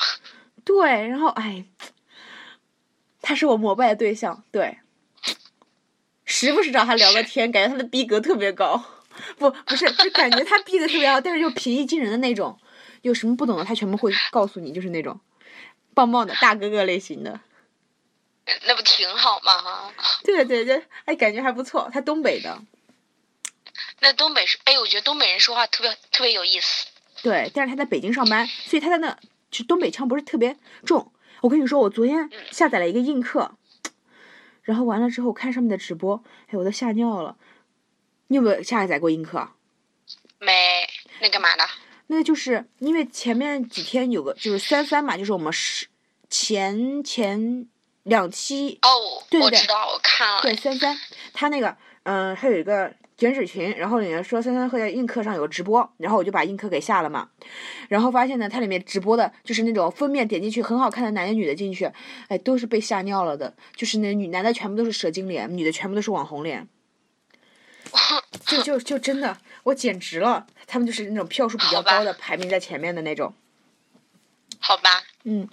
[0.64, 1.64] 对，然后哎，
[3.20, 4.78] 他是我膜拜的对象，对，
[6.24, 8.84] 时不时找他聊个天，感觉他的逼格特别高，
[9.38, 12.58] 不不是，就感觉他逼格特别高，但是又平易近人的那种，
[13.02, 15.20] 有什么不懂的他全部会告诉你，就是那种
[15.94, 17.40] 棒棒的大哥哥类型的。
[18.66, 19.92] 那不挺好吗？
[20.24, 21.88] 对对对，哎，感觉还不错。
[21.92, 22.60] 他东北的，
[24.00, 26.86] 那东北是，哎，我觉得东北人说话特别特别有意思。
[27.22, 29.16] 对，但是他在北京上班，所以他的那
[29.50, 31.12] 就东北腔不是特别重。
[31.40, 33.56] 我跟你说，我昨天下载了一个映客，
[34.62, 37.36] 然后完了之后看上面的直播，哎，我都吓尿了。
[38.28, 39.48] 你有没有下载过映客？
[40.38, 40.86] 没
[41.20, 41.64] 那干嘛的？
[42.08, 45.86] 那个就是因为前面几天有个就是三三嘛，就是我们是
[46.28, 47.66] 前前
[48.02, 50.42] 两期哦，对对对我知道，我看了。
[50.42, 50.96] 对三三，
[51.32, 52.92] 他那个嗯，还有一个
[53.22, 57.28] 减脂群，然后里面说三三会在映客上有个直播，然后我就把映客给下了嘛，
[57.88, 61.88] 然后发现呢，它里面直播的就是那种封面点进去很好看的男的女的进去，
[62.26, 66.66] 哎，都是被吓尿了的，就是那女男的全部都是蛇精脸，女的全部都是网红脸，
[68.44, 73.32] 就就就真的，我简直了，他们就是那种票数比较高的，排名在前面的那种。
[74.58, 74.90] 好吧，
[75.22, 75.48] 嗯，呃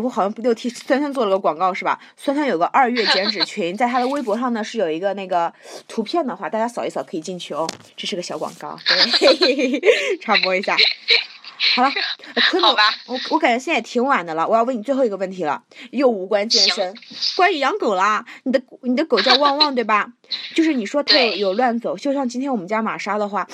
[0.00, 1.98] 我好像不就替酸酸做了个广告是吧？
[2.16, 5.52] 酸酸有个二月减脂群， 在他的微博上呢是有一个那个
[5.88, 7.68] 图片的话，大家扫一扫可以进去哦。
[7.96, 9.80] 这是个小广告，对，
[10.20, 10.76] 插播一下。
[11.74, 11.88] 好了，
[12.34, 16.94] 呃坤总好吧，我我感觉现在也挺晚的了，我要问你最后一个问题了，又无关健身，
[17.36, 18.24] 关于养狗啦。
[18.44, 20.12] 你的你的狗叫旺旺对吧？
[20.54, 23.46] 就是你说它有有乱走，就像今天我们家玛莎的话，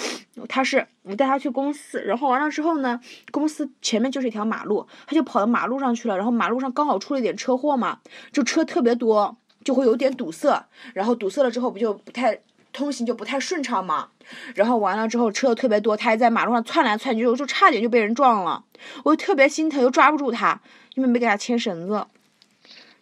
[0.48, 3.00] 它是我带它去公司，然后完了之后呢，
[3.30, 7.98] 公司前面就是一条马路，它就跑到马路上去了，然后马路上刚好出了一点车祸嘛，
[8.32, 12.40] 就车特别多，就会有点堵塞，然后堵塞了之后不就不太
[12.72, 14.08] 通行就不太顺畅嘛，
[14.54, 18.64] 然后完了之后车又特别多，它还在马路上窜来窜去，就就差点就被人撞了，
[19.04, 20.60] 我就特别心疼，又抓不住它，
[20.94, 22.06] 因为没给它牵绳子。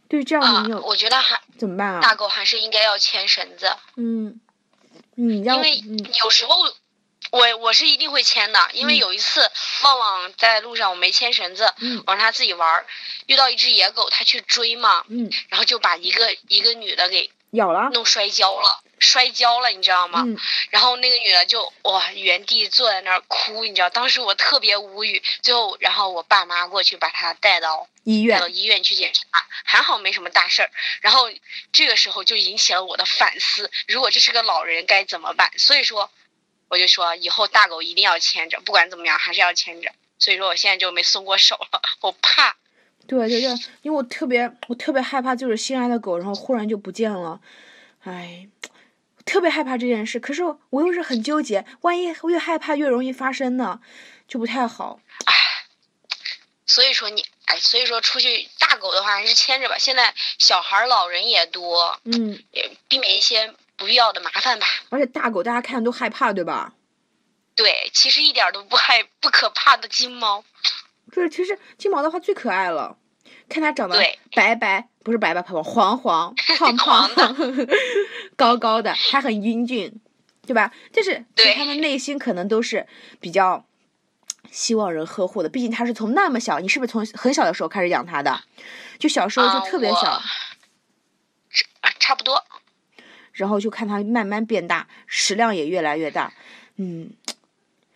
[0.09, 2.01] 对，这样啊你有、，我觉得还怎么办啊？
[2.01, 4.41] 大狗还是应该要牵绳子，嗯，
[5.15, 6.05] 你让因为嗯。
[6.25, 6.57] 有时候
[7.31, 8.97] 我我是一定会牵的，因为嗯。
[8.97, 9.41] 有一次
[9.85, 12.03] 旺旺在路上我没牵绳子，嗯。
[12.09, 12.87] 我让它自己玩儿，
[13.27, 15.31] 遇到一只野狗，它去追嘛，嗯。
[15.49, 20.23] 然后就把一个一个女的给咬了，弄摔跤了，摔跤了，你知道吗？
[20.27, 20.39] 嗯
[20.71, 25.21] 然后那个女的就哇原地坐在那儿哭，你知道，当时我特别无语。
[25.43, 29.23] 最后，然后我爸妈过去把她带到医院带到医院去检查，
[29.65, 30.71] 还好没什么大事儿。
[31.01, 31.29] 然后
[31.73, 35.51] 这个时候就引起了我的反思，如果这是个老人该怎么办？
[35.59, 36.11] 所以说，
[36.69, 39.91] 我就说以后大狗一定要牵着，不管怎么样还是要牵着。
[40.19, 42.57] 所以说我现在就没松过手了，我怕。
[43.09, 43.51] 对对对，
[43.83, 47.41] 因为我特别我特别害怕，就是心爱的狗，然后忽然就不见了，
[48.05, 48.47] 哎，
[49.25, 50.19] 特别害怕这件事。
[50.21, 53.81] 可是我又是很纠结，万一越害怕越容易发生呢，
[54.27, 55.01] 就不太好。
[55.25, 55.35] 唉
[56.67, 59.77] 所以说你哎，所以说出去大狗的话还是牵着吧。
[59.77, 64.67] 现在小孩、老人也多，嗯，也避免一些不必要的麻烦吧。
[64.91, 66.73] 而且大狗大家看都害怕，对吧？
[67.57, 70.45] 对，其实一点都不害不可怕的金猫。
[71.11, 72.97] 就是其实金毛的话最可爱了，
[73.51, 74.01] 看他长得
[74.33, 77.41] 白白，不是白白胖胖，黄黄 胖胖
[78.37, 80.01] 高高的，还很英俊，
[80.47, 80.73] 对吧？
[80.93, 82.87] 就是其实对他们内心可能都是
[83.21, 83.67] 比较
[84.51, 88.41] 希望人呵护的，毕竟他是从那么小，你是不是从很小的时候开始养他的？
[88.99, 90.23] 就小时候啊就特别小，我
[91.51, 92.45] 是啊，差不多。
[93.33, 96.33] 然后就看它慢慢变大，食量也越来越大，
[96.77, 97.11] 嗯，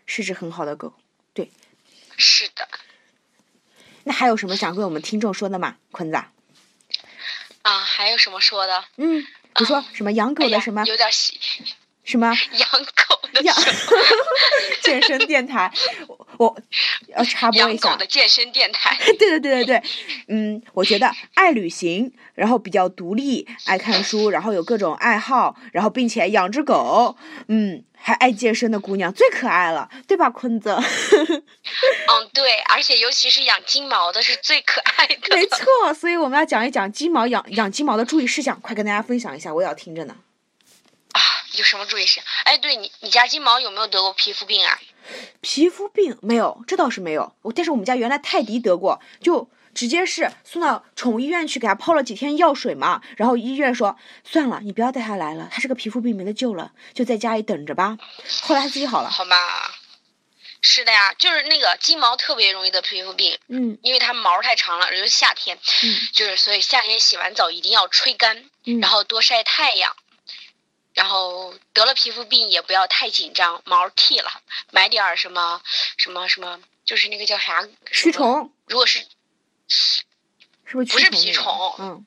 [0.06, 0.94] 是只很好的狗。
[1.34, 1.50] 对
[2.16, 2.68] 是的，
[4.04, 6.30] 那还有什么想跟我们听众说的吗，坤子啊？
[7.62, 8.84] 啊，还有什么说的？
[8.96, 11.38] 嗯，比如说什么养狗的什么、有点喜
[12.04, 13.56] 什么养狗的养
[14.82, 15.72] 健身电台，
[16.06, 16.54] 我我
[17.16, 18.94] 要插播一下养狗的，健身电台。
[18.98, 19.82] 对对对对对，
[20.28, 27.16] 嗯，我觉得爱旅行，然后比较独立，爱看书，然后有各种爱好，然后并且养只狗，
[27.48, 30.76] 嗯，还爱健身的姑娘最可爱了，对吧，坤子？
[30.76, 35.34] 嗯，对，而且尤其是养金毛的是最可爱的。
[35.34, 40.14] 没错，所以我们要讲一讲金毛养养金毛的注意事项，快跟大家分享一下，我也要听着呢。
[41.12, 41.20] 啊，
[41.56, 42.24] 有什么注意事项？
[42.44, 44.78] 哎，对你，你家金毛有没有得过皮肤病啊？
[45.40, 47.34] 皮肤病没有，这倒是没有。
[47.40, 53.02] 我但是我们家原来泰迪得过，就直接是送到宠物医院去给他泡了几天药水嘛。
[53.16, 57.98] 然后医院说算了，你不要带他来了，他这个皮肤病没得救了，就在家里等着吧。
[58.42, 59.10] 后来他自己好了。
[59.10, 59.74] 好吧，
[60.60, 69.94] 是的呀，就是那个金毛特别容易得皮肤病，嗯因为它毛太长了，尤其夏天，嗯就是所以夏天洗完澡一定要吹干，嗯，然后多晒太阳。
[70.94, 74.30] 然后得了皮肤病也不要太紧张，毛剃了，
[74.70, 75.60] 买点儿什么
[75.96, 78.12] 什么什么，就是那个叫啥驱。
[78.12, 79.04] 虫如果是
[80.64, 82.06] 是不是不是蜱虫嗯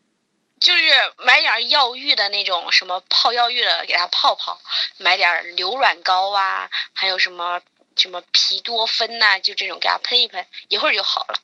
[0.59, 0.83] 就是
[1.17, 4.59] 买点药浴的那种什么泡药浴的，给它泡泡，
[4.97, 7.61] 买点儿硫软膏啊，还有什么
[7.95, 11.35] 什么皮多芬呐、就这种给它喷一喷，一会儿就好了。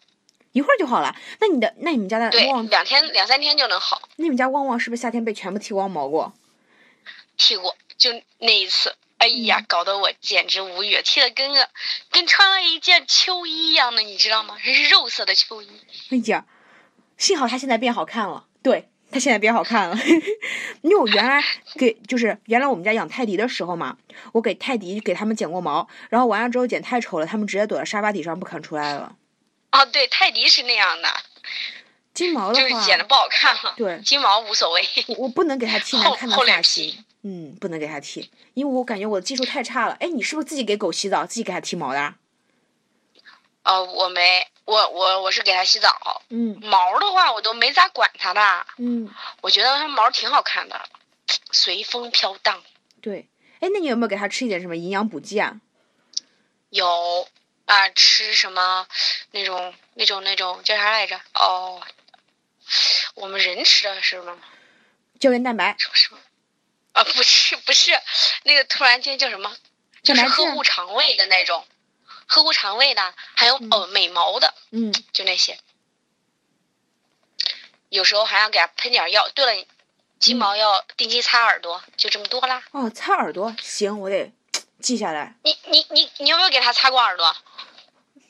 [0.51, 1.15] 一会儿就好了。
[1.39, 4.01] 那你的那你们家的对，旺，两天两三天就能好。
[4.15, 6.33] 那你们家旺旺是不是夏天被全部剃光毛过？
[7.37, 11.69] 剃过，就那一次，哎呀，嗯搞得我简直无语，剃的跟个
[12.11, 14.57] 跟穿了一件秋衣一样的，你知道吗？
[14.59, 15.69] 还是肉色的秋衣。
[16.09, 16.45] 哎呀，
[17.17, 18.45] 幸好它现在变好看了。
[18.61, 19.97] 对，它现在变好看了。
[20.83, 21.41] 因为我原来
[21.75, 23.97] 给就是原来我们家养泰迪的时候嘛，
[24.33, 29.15] 我给泰迪给他们剪过毛，然后完了之后剪太丑了，他们直接躲在沙发底上不肯出来了。
[29.71, 31.09] 哦，对，泰迪是那样的，
[32.13, 33.73] 金毛的话，就是剪的不好看了。
[33.77, 34.85] 对金毛无所谓。
[35.07, 39.93] 我我不能给它剃难厚看的发型，嗯，不能给它剃，因为我感觉我的技术太差了。
[39.99, 42.15] 哎，你是不是自己给狗洗澡，自己给它剃毛的啊？
[43.63, 49.09] 呃，我没，我我我是给它洗澡，嗯毛的话我都没咋管它的，嗯，
[49.41, 50.81] 我觉得它毛挺好看的，
[51.51, 52.61] 随风飘荡。
[53.01, 53.27] 对。
[53.61, 55.61] 哎，那你有没有给它吃一点什么营养补剂啊？
[56.69, 57.25] 有
[57.65, 58.85] 啊，吃什么
[59.31, 61.17] 那种那种那种叫啥来着？
[61.33, 61.81] 哦，
[63.15, 64.37] 我们人吃的是吗？
[65.17, 65.77] 胶原蛋白。
[66.93, 67.91] 啊，不是不是，
[68.43, 69.55] 那个突然间叫什么？
[70.03, 71.65] 就是呵护肠胃的那种，
[72.27, 75.57] 呵护肠胃的，还有哦美毛的，嗯，就那些。
[77.89, 79.29] 有时候还要给它喷点药。
[79.29, 79.67] 对了，
[80.19, 82.63] 金毛要定期擦耳朵，就这么多啦。
[82.71, 84.31] 哦，擦耳朵行，我得
[84.81, 85.35] 记下来。
[85.43, 87.35] 你你你你有没有给它擦过耳朵？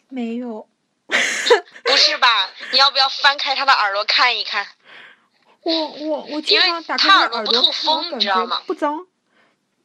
[0.09, 0.67] 没有。
[1.83, 2.49] 不是吧？
[2.71, 4.67] 你要不要翻开它的耳朵看一看？
[5.63, 8.61] 我我我经常打开耳朵不透风，你知道吗？
[8.65, 9.07] 不脏。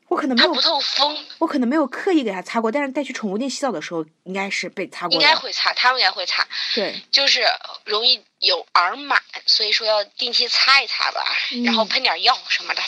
[0.08, 5.12] 我可能没有不透风，我可能没有刻意给它擦过，但是带去宠物店洗澡的时候，应该是被擦过。
[5.12, 6.48] 应该会擦，他们应该会擦。
[6.74, 7.42] 对，就是
[7.84, 11.22] 容易有耳螨，所以说要定期擦一擦吧，
[11.62, 12.80] 然后喷点药什么的。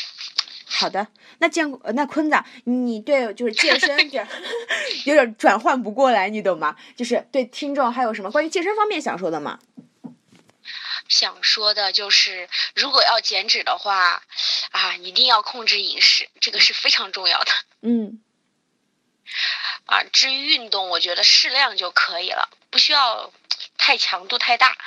[0.66, 1.06] 好的，
[1.40, 4.26] 那健那坤子，你对就是健身点
[5.04, 6.74] 有点转换不过来，你懂吗？
[6.96, 9.58] 就是对听众还有什么关于健身方面想说的吗？
[11.10, 14.22] 想说的就是，如果要减脂的话，
[14.70, 17.52] 啊，一定要控制饮食，这个是非常重要的。
[17.82, 18.22] 嗯。
[19.84, 23.32] 啊，至于运动，我觉得适量就可以了，不需要
[23.76, 24.78] 太强度太大。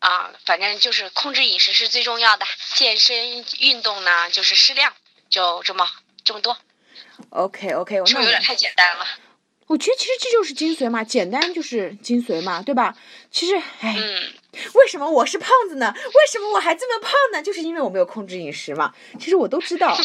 [0.00, 2.44] 啊，反正就是控制饮食是最重要的，
[2.74, 4.94] 健身运动呢就是适量，
[5.30, 5.90] 就这么
[6.24, 6.58] 这么多。
[7.30, 9.06] OK OK，是不是有点太简单了？
[9.66, 12.94] 我觉得其实这就是精髓嘛，简单就是精髓嘛，对吧？
[13.30, 13.96] 其实，哎，
[14.74, 15.92] 为什么我是胖子呢？
[15.94, 17.42] 为什么我还这么胖呢？
[17.42, 18.92] 就是因为我没有控制饮食嘛。
[19.18, 19.96] 其实我都知道，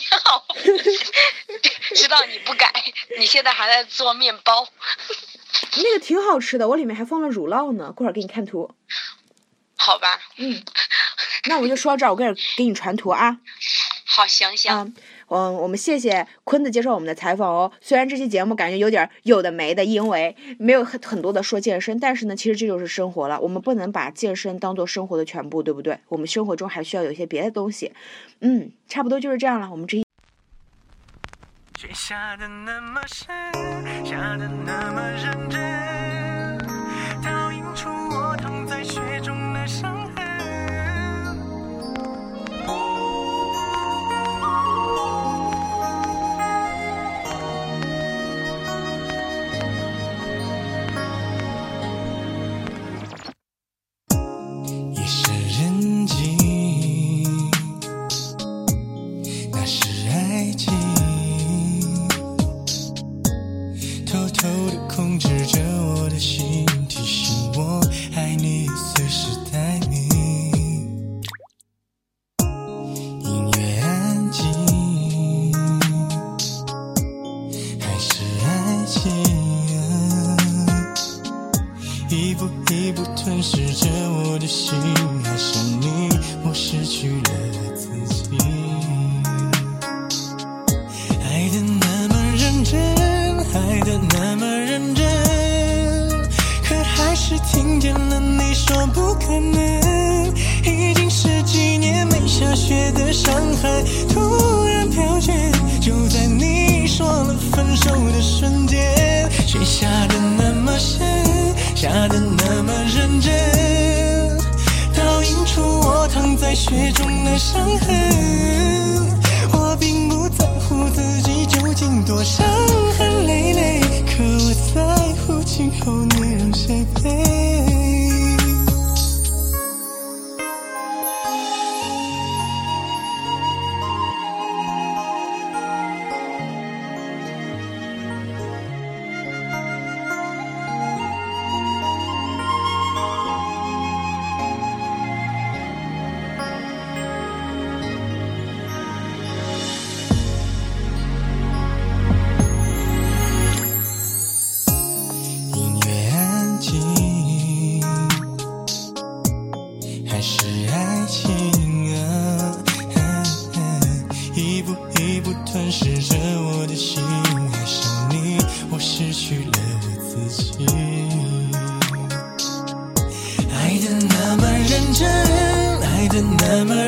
[1.96, 2.72] 知道你不改，
[3.18, 4.68] 你现在还在做面包，
[5.78, 7.92] 那个挺好吃的，我里面还放了乳酪呢。
[7.92, 8.74] 过会儿给你看图。
[9.76, 10.20] 好吧。
[10.38, 10.64] 嗯，
[11.46, 12.26] 那我就说到这儿，我给
[12.58, 13.38] 给你传图啊。
[14.06, 14.74] 好，行行。
[14.74, 14.96] 嗯，
[15.30, 17.72] 嗯我们谢谢坤子接受我们的采访哦。
[17.82, 23.40] 虽然这期节目感觉有点有的没的，因为没有很很多的说健身，但是呢，其实这就是生活了。
[23.40, 26.00] 我们不能把健身当做生活的全部，对不对？
[26.10, 27.94] 我们生活中还需要有一些别的东西。
[28.42, 29.70] 嗯，差不多就是这样了。
[29.72, 30.04] 我们这一。
[38.84, 39.39] 雪中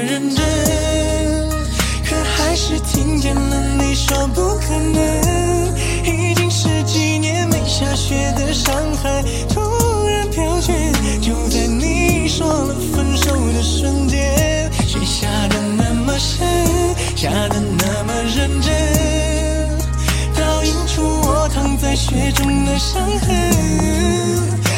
[0.01, 0.43] 认真
[2.03, 9.61] 可还是听见了你说不可能已经十几年没下雪的上海突
[10.07, 10.73] 然飘雪
[11.21, 16.47] 就在你说了分手的瞬间雪下得那么深
[17.15, 18.73] 下得那么认真
[20.35, 24.70] 倒映出我躺在雪中的伤痕。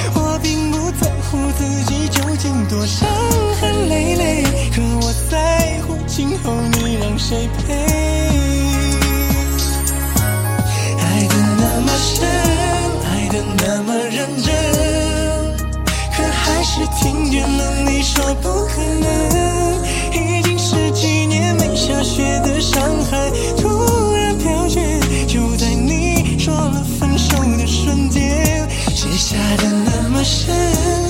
[1.57, 3.07] 自己究竟多伤
[3.59, 4.43] 痕累累，
[4.73, 7.73] 可我在乎今后你让谁陪。
[10.99, 12.27] 爱的那么深，
[13.05, 14.53] 爱的那么认真，
[16.15, 19.11] 可还是听见了你说不可能。
[20.11, 23.31] 已经十几年没下雪的上海，
[29.33, 30.53] 下的那么深，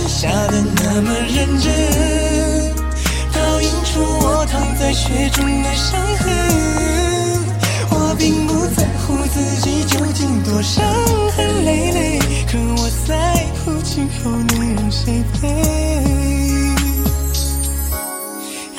[0.07, 2.73] 下的那么认真，
[3.33, 6.31] 倒映出我躺在雪中的伤痕。
[7.89, 10.85] 我并不在乎自己究竟多伤
[11.35, 12.19] 痕累累，
[12.49, 15.49] 可我在乎今后你让谁陪。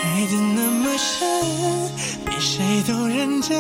[0.00, 1.28] 爱的那么深，
[2.24, 3.52] 比谁都认真，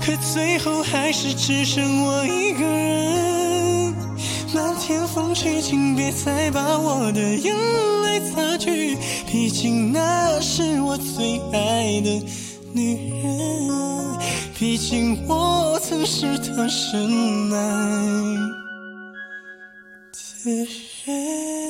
[0.00, 3.31] 可最后还是只剩我一个人。
[5.06, 7.54] 风起，请别再把我的眼
[8.02, 12.22] 泪擦去，毕竟那是我最爱的
[12.72, 14.18] 女人，
[14.58, 17.58] 毕竟我曾是她深爱
[20.44, 20.50] 的
[21.04, 21.61] 人。